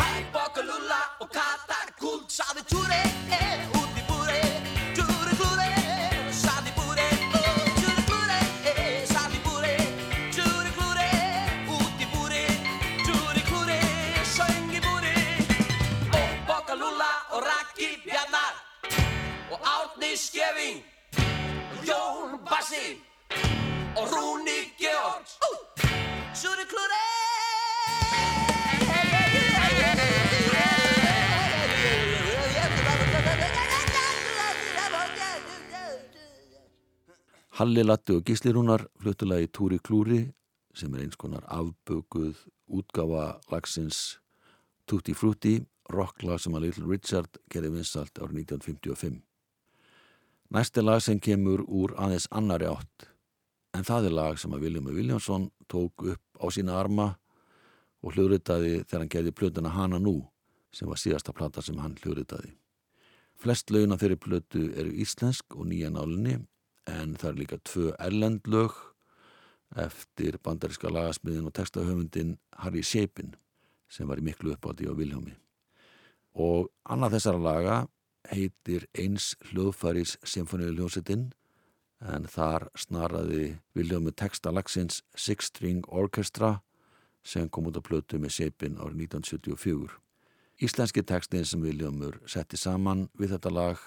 Hæ, 0.00 0.10
Bokka 0.34 0.66
Lúla 0.66 1.02
og 1.20 1.32
Kata 1.32 1.82
Kúl 2.00 2.22
Saði 2.28 2.66
túri, 2.68 3.02
Bassi 22.72 22.96
Og 24.00 24.06
Rúni 24.12 24.58
Georgs 24.80 25.36
Túri 26.42 26.64
klúri 26.70 27.00
Halli 37.50 37.82
Latti 37.84 38.12
og 38.16 38.24
Gísli 38.24 38.52
Rúnar 38.52 38.86
fluttulagi 39.00 39.50
Túri 39.52 39.78
Klúri 39.78 40.22
sem 40.74 40.94
er 40.94 41.04
eins 41.04 41.16
konar 41.20 41.44
afbökuð 41.52 42.40
útgáfa 42.72 43.26
lagsins 43.52 44.18
Tutti 44.88 45.12
Frutti, 45.12 45.58
rocklag 45.92 46.40
sem 46.40 46.56
að 46.56 46.64
Little 46.64 46.88
Richard 46.88 47.36
gerði 47.52 47.76
vinsalt 47.76 48.16
árið 48.18 48.46
1955. 48.48 49.20
Næsti 50.52 50.82
lag 50.84 51.00
sem 51.00 51.16
kemur 51.16 51.62
úr 51.64 51.94
aðeins 51.96 52.26
annari 52.28 52.66
átt 52.68 53.06
en 53.72 53.86
það 53.88 54.08
er 54.08 54.14
lag 54.18 54.40
sem 54.40 54.52
að 54.52 54.66
Viljum 54.66 54.90
Viljánsson 54.92 55.46
tók 55.64 56.02
upp 56.12 56.40
á 56.44 56.46
sína 56.52 56.74
arma 56.76 57.06
og 58.04 58.12
hljóðritaði 58.12 58.82
þegar 58.82 59.00
hann 59.00 59.12
gerði 59.14 59.32
plötuna 59.32 59.72
Hana 59.72 60.00
Nú 60.02 60.12
sem 60.76 60.90
var 60.90 61.00
síðasta 61.00 61.32
plata 61.32 61.64
sem 61.64 61.78
hann 61.80 61.94
hljóðritaði. 62.02 62.52
Flest 63.40 63.72
lögin 63.72 63.96
af 63.96 64.02
þeirri 64.02 64.18
plötu 64.20 64.66
eru 64.76 64.92
íslensk 64.92 65.56
og 65.56 65.70
nýja 65.70 65.88
nálinni 65.94 66.36
en 66.98 67.16
það 67.16 67.30
er 67.30 67.40
líka 67.40 67.60
tvö 67.70 67.94
erlend 67.96 68.52
lög 68.52 68.76
eftir 69.86 70.36
bandaríska 70.44 70.92
lagasmiðin 70.92 71.48
og 71.48 71.56
textahöfundin 71.56 72.36
Harry 72.60 72.84
Shapin 72.84 73.32
sem 73.88 74.04
var 74.04 74.20
í 74.20 74.28
miklu 74.28 74.52
uppátti 74.52 74.84
á 74.84 74.92
Viljámi. 74.92 75.32
Og 76.36 76.68
annað 76.84 77.16
þessara 77.16 77.40
laga 77.40 77.82
heitir 78.30 78.86
eins 78.98 79.32
hljóðfæris 79.50 80.16
symfóniðu 80.22 80.76
hljóðsettinn 80.76 81.30
en 82.12 82.28
þar 82.30 82.68
snaraði 82.78 83.56
Viljámi 83.78 84.14
textalagsins 84.18 85.02
Six 85.14 85.50
String 85.52 85.86
Orchestra 85.88 86.60
sem 87.22 87.48
kom 87.48 87.70
út 87.70 87.78
á 87.78 87.82
plötu 87.82 88.18
með 88.18 88.36
Shapin 88.36 88.78
árið 88.78 89.06
1974. 89.08 89.98
Íslenski 90.62 91.02
textin 91.06 91.46
sem 91.46 91.62
Viljámur 91.62 92.20
setti 92.26 92.58
saman 92.58 93.08
við 93.18 93.36
þetta 93.36 93.54
lag 93.54 93.86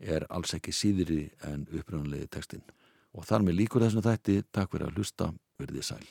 er 0.00 0.26
alls 0.28 0.56
ekki 0.56 0.72
síðri 0.72 1.28
en 1.44 1.68
uppröðanlegi 1.72 2.28
textin 2.32 2.64
Og 3.14 3.26
þar 3.28 3.46
með 3.46 3.60
líkur 3.60 3.84
þessum 3.84 4.02
þætti, 4.02 4.40
takk 4.50 4.74
fyrir 4.74 4.88
að 4.88 4.98
hlusta, 4.98 5.30
verðið 5.60 5.86
sæl. 5.86 6.06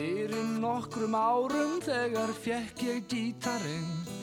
Fyrir 0.00 0.46
nokkrum 0.62 1.12
árum 1.12 1.74
þegar 1.84 2.30
fekk 2.32 2.86
ég 2.86 3.02
gítarinn 3.10 4.20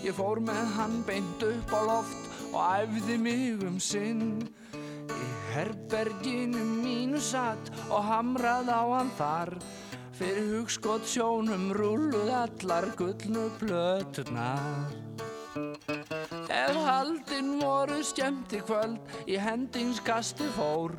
Ég 0.00 0.14
fór 0.16 0.38
með 0.40 0.70
hann 0.78 1.02
beint 1.04 1.42
upp 1.44 1.72
á 1.76 1.80
loft 1.84 2.28
og 2.54 2.62
æfði 2.64 3.18
mig 3.20 3.64
um 3.68 3.76
sinn. 3.84 4.46
Í 5.12 5.26
herberginu 5.52 6.62
mínu 6.80 7.20
satt 7.20 7.68
og 7.90 8.00
hamrað 8.08 8.72
á 8.72 8.80
hann 8.94 9.12
þar. 9.18 9.52
Fyrir 10.16 10.48
hugskot 10.54 11.04
sjónum 11.04 11.68
rúluð 11.76 12.32
allar 12.32 12.88
gullnu 12.96 13.44
plöturnar. 13.60 14.88
Ef 16.48 16.80
haldinn 16.88 17.58
voru 17.60 18.00
skemmti 18.00 18.64
kvöld 18.64 19.28
í 19.28 19.36
hendingskasti 19.36 20.48
fór 20.56 20.96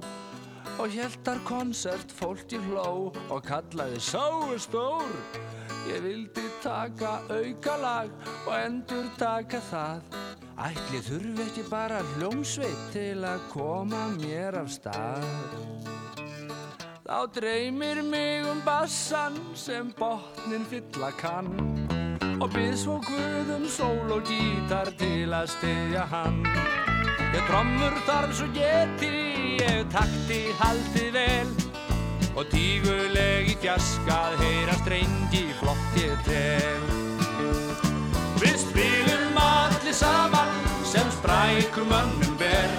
og 0.80 0.88
hjæltar 0.93 1.41
konsert 1.47 2.13
fólk 2.15 2.53
í 2.55 2.59
hló 2.67 3.11
og 3.30 3.41
kallaði 3.47 3.99
Sáu 3.99 4.57
stór. 4.61 5.11
Ég 5.89 6.03
vildi 6.05 6.45
taka 6.63 7.19
aukalag 7.34 8.11
og 8.45 8.53
endur 8.55 9.09
taka 9.19 9.59
það. 9.72 10.03
Ætli 10.61 11.01
þurfi 11.07 11.45
ekki 11.47 11.63
bara 11.72 12.01
hljómsveit 12.13 12.84
til 12.93 13.26
að 13.26 13.47
koma 13.49 14.05
mér 14.19 14.59
af 14.61 14.69
stað? 14.69 15.26
Þá 17.01 17.17
dreymir 17.36 18.03
mig 18.07 18.45
um 18.47 18.61
bassan 18.63 19.36
sem 19.57 19.89
botnin 19.97 20.63
fylla 20.69 21.09
kann 21.19 21.49
og 22.41 22.47
byrð 22.53 22.78
svo 22.78 22.95
guðum 23.05 23.65
sól 23.69 24.13
og 24.15 24.24
gítar 24.30 24.89
til 24.97 25.34
að 25.34 25.49
styðja 25.57 26.05
hann. 26.13 26.39
Ég 27.32 27.43
trommur 27.49 27.97
þarf 28.07 28.34
svo 28.39 28.47
geti, 28.55 29.30
ég 29.62 29.86
takti 29.93 30.39
haldið 30.59 31.12
vel 31.16 31.49
og 32.36 32.47
tíguleg 32.49 33.51
í 33.51 33.55
fjaskað 33.62 34.38
heyra 34.41 34.78
strengi 34.82 35.43
flott 35.59 35.97
ég 35.99 36.24
tel. 36.26 36.86
Við 38.41 38.57
spilum 38.64 39.38
allir 39.43 39.95
saman 39.95 40.53
sem 40.88 41.07
sprækum 41.18 41.91
mönnum 41.91 42.38
ber 42.41 42.72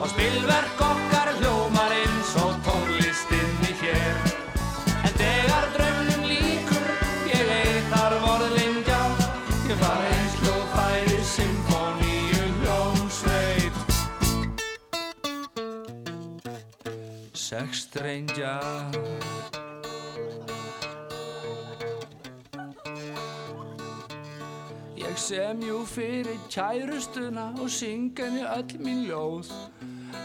og 0.00 0.08
spilverk 0.10 0.86
okkar 0.88 1.21
Sex 17.52 17.82
strengja 17.84 18.54
Ég 24.96 25.18
sem 25.20 25.60
jú 25.60 25.82
fyrir 25.84 26.40
kærustuna 26.48 27.50
og 27.60 27.68
syng 27.68 28.16
henni 28.16 28.46
öll 28.48 28.72
mín 28.80 29.04
ljóð. 29.04 29.52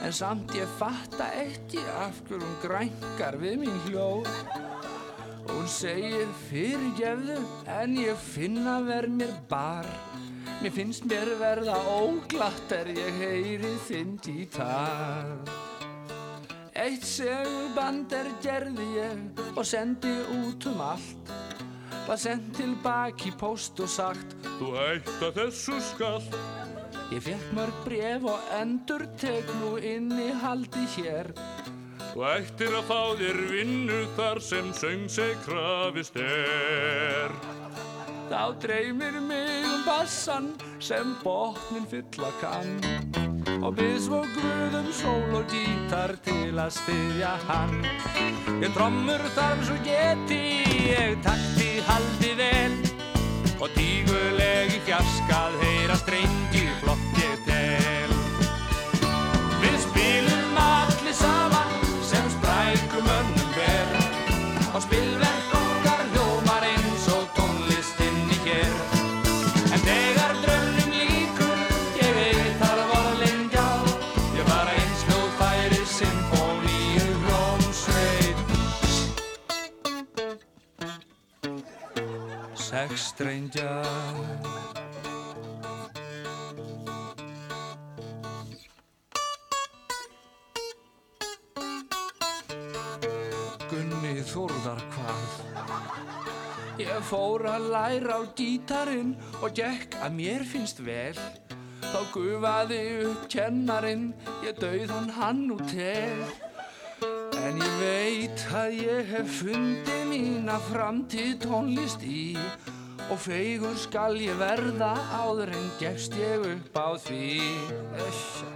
En 0.07 0.15
samt 0.15 0.55
ég 0.55 0.71
fatta 0.79 1.27
ekki 1.43 1.83
af 1.99 2.23
hverjum 2.29 2.55
grænkar 2.63 3.35
við 3.43 3.59
mín 3.65 3.83
hljóð. 3.89 4.31
Hún 5.51 5.67
segir 5.67 6.31
fyrirgefðu 6.47 7.41
en 7.75 7.99
ég 8.07 8.27
finna 8.31 8.79
verð 8.87 9.19
mér 9.19 9.35
bar. 9.51 9.91
Mér 10.63 10.79
finnst 10.79 11.03
mér 11.11 11.35
verða 11.43 11.75
óglatt 11.99 12.71
er 12.71 12.95
ég 12.95 13.23
heyri 13.25 13.75
þinn 13.91 14.15
gítar 14.23 15.35
Eitt 16.77 17.07
segurband 17.09 18.11
er 18.13 18.27
gerði 18.43 18.83
ég 18.99 19.39
og 19.57 19.63
sendi 19.65 20.11
út 20.35 20.67
um 20.69 20.81
allt. 20.85 21.31
Var 22.05 22.19
sendt 22.21 22.51
tilbaki 22.59 23.31
post 23.39 23.81
og 23.81 23.89
sagt 23.89 24.35
Þú 24.59 24.69
hætta 24.75 25.31
þessu 25.33 25.79
skall. 25.81 26.27
Ég 27.09 27.23
fekk 27.25 27.47
mörg 27.57 27.79
bref 27.81 28.27
og 28.29 28.51
endur 28.59 29.07
tek 29.17 29.49
nú 29.57 29.73
inn 29.81 30.11
í 30.21 30.29
haldi 30.43 30.85
hér. 30.99 31.31
Þú 32.11 32.25
ættir 32.29 32.77
að 32.77 32.85
fá 32.91 33.01
þér 33.23 33.41
vinnu 33.55 33.99
þar 34.19 34.43
sem 34.51 34.69
söng 34.77 35.07
seg 35.09 35.33
krafist 35.47 36.19
er. 36.21 37.33
Þá 38.29 38.43
dreymir 38.61 39.17
mig 39.23 39.65
um 39.65 39.81
bassan 39.87 40.53
sem 40.77 41.15
botnin 41.23 41.89
fylla 41.89 42.29
kann 42.37 43.36
og 43.61 43.73
byrð 43.77 44.01
svo 44.01 44.19
guðum 44.35 44.89
sól 44.93 45.35
og 45.39 45.45
gítar 45.51 46.13
til 46.25 46.57
að 46.59 46.73
styðja 46.77 47.33
hann. 47.47 47.79
Ég 48.61 48.73
trommur 48.75 49.23
þarf 49.35 49.63
svo 49.67 49.77
geti, 49.85 50.41
ég 50.91 51.17
takti 51.25 51.77
haldi 51.87 52.33
vel. 52.37 52.77
Og 53.57 53.73
tíguleg 53.73 54.75
í 54.77 54.81
fjaskað 54.85 55.57
heyra 55.63 55.97
strengi 56.03 56.67
Strengja 83.17 83.71
Gunni 93.71 94.21
Þórðar 94.21 94.83
hvað 94.93 95.41
Ég 96.77 96.93
fór 97.09 97.47
að 97.49 97.65
læra 97.73 98.21
á 98.21 98.29
gítarinn 98.37 99.15
og 99.41 99.49
gekk 99.57 99.97
að 99.97 100.13
mér 100.19 100.45
finnst 100.45 100.85
vel. 100.85 101.17
Þá 101.89 101.99
gufaði 102.13 102.81
upp 103.09 103.25
kennarinn, 103.33 104.11
ég 104.45 104.61
dauð 104.61 104.93
hann 105.17 105.47
út 105.57 105.65
tel 105.73 106.21
En 107.41 107.61
ég 107.65 107.75
veit 107.81 108.47
að 108.61 108.79
ég 108.85 109.13
hef 109.17 109.37
fundið 109.41 110.09
mína 110.13 110.61
framtíð 110.69 111.39
tónlist 111.49 112.05
í 112.05 112.27
Og 113.07 113.19
feigur 113.23 113.75
skal 113.79 114.17
ég 114.19 114.35
verða 114.35 114.91
áður 115.15 115.53
en 115.55 115.67
gefst 115.79 116.15
ég 116.19 116.43
upp 116.43 116.75
á 116.75 116.99
því. 116.99 117.27
Össja. 118.03 118.49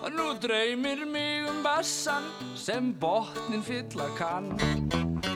Og 0.00 0.14
nú 0.16 0.30
dreymir 0.40 1.04
mig 1.04 1.44
um 1.44 1.60
bassan 1.60 2.24
sem 2.56 2.94
botnin 2.96 3.60
fylla 3.60 4.08
kann. 4.16 4.54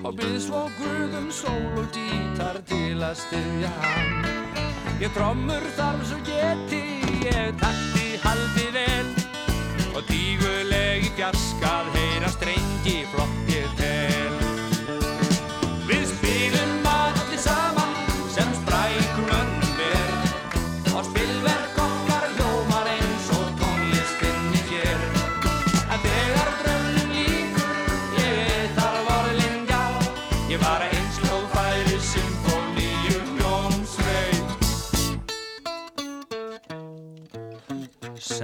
Og 0.01 0.17
byrð 0.17 0.41
svo 0.47 0.63
guðum 0.79 1.29
sól 1.29 1.77
og 1.83 1.93
gítar 1.93 2.63
til 2.65 3.05
að 3.05 3.21
styðja 3.27 3.75
hann. 3.83 4.27
Ég 5.05 5.13
trommur 5.13 5.69
þarf 5.77 6.09
svo 6.09 6.25
geti, 6.25 6.83
ég 7.29 7.53
takti 7.61 8.17
haldi 8.25 8.69
vel. 8.73 9.15
Og 9.93 10.03
tíguleg 10.09 11.05
í 11.05 11.17
fjarskað 11.19 11.93
heyra 11.99 12.33
strengi 12.33 13.03
flott 13.13 13.34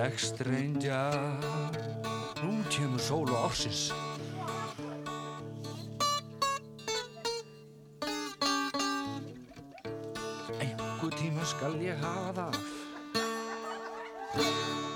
Sex 0.00 0.32
strengja 0.32 1.12
Nú 2.40 2.64
kemur 2.72 3.00
sól 3.00 3.28
og 3.28 3.52
ársins. 3.52 3.92
Einhver 10.56 11.12
tíma 11.20 11.44
skal 11.44 11.76
ég 11.84 12.00
hafa. 12.00 12.48
það 14.32 14.89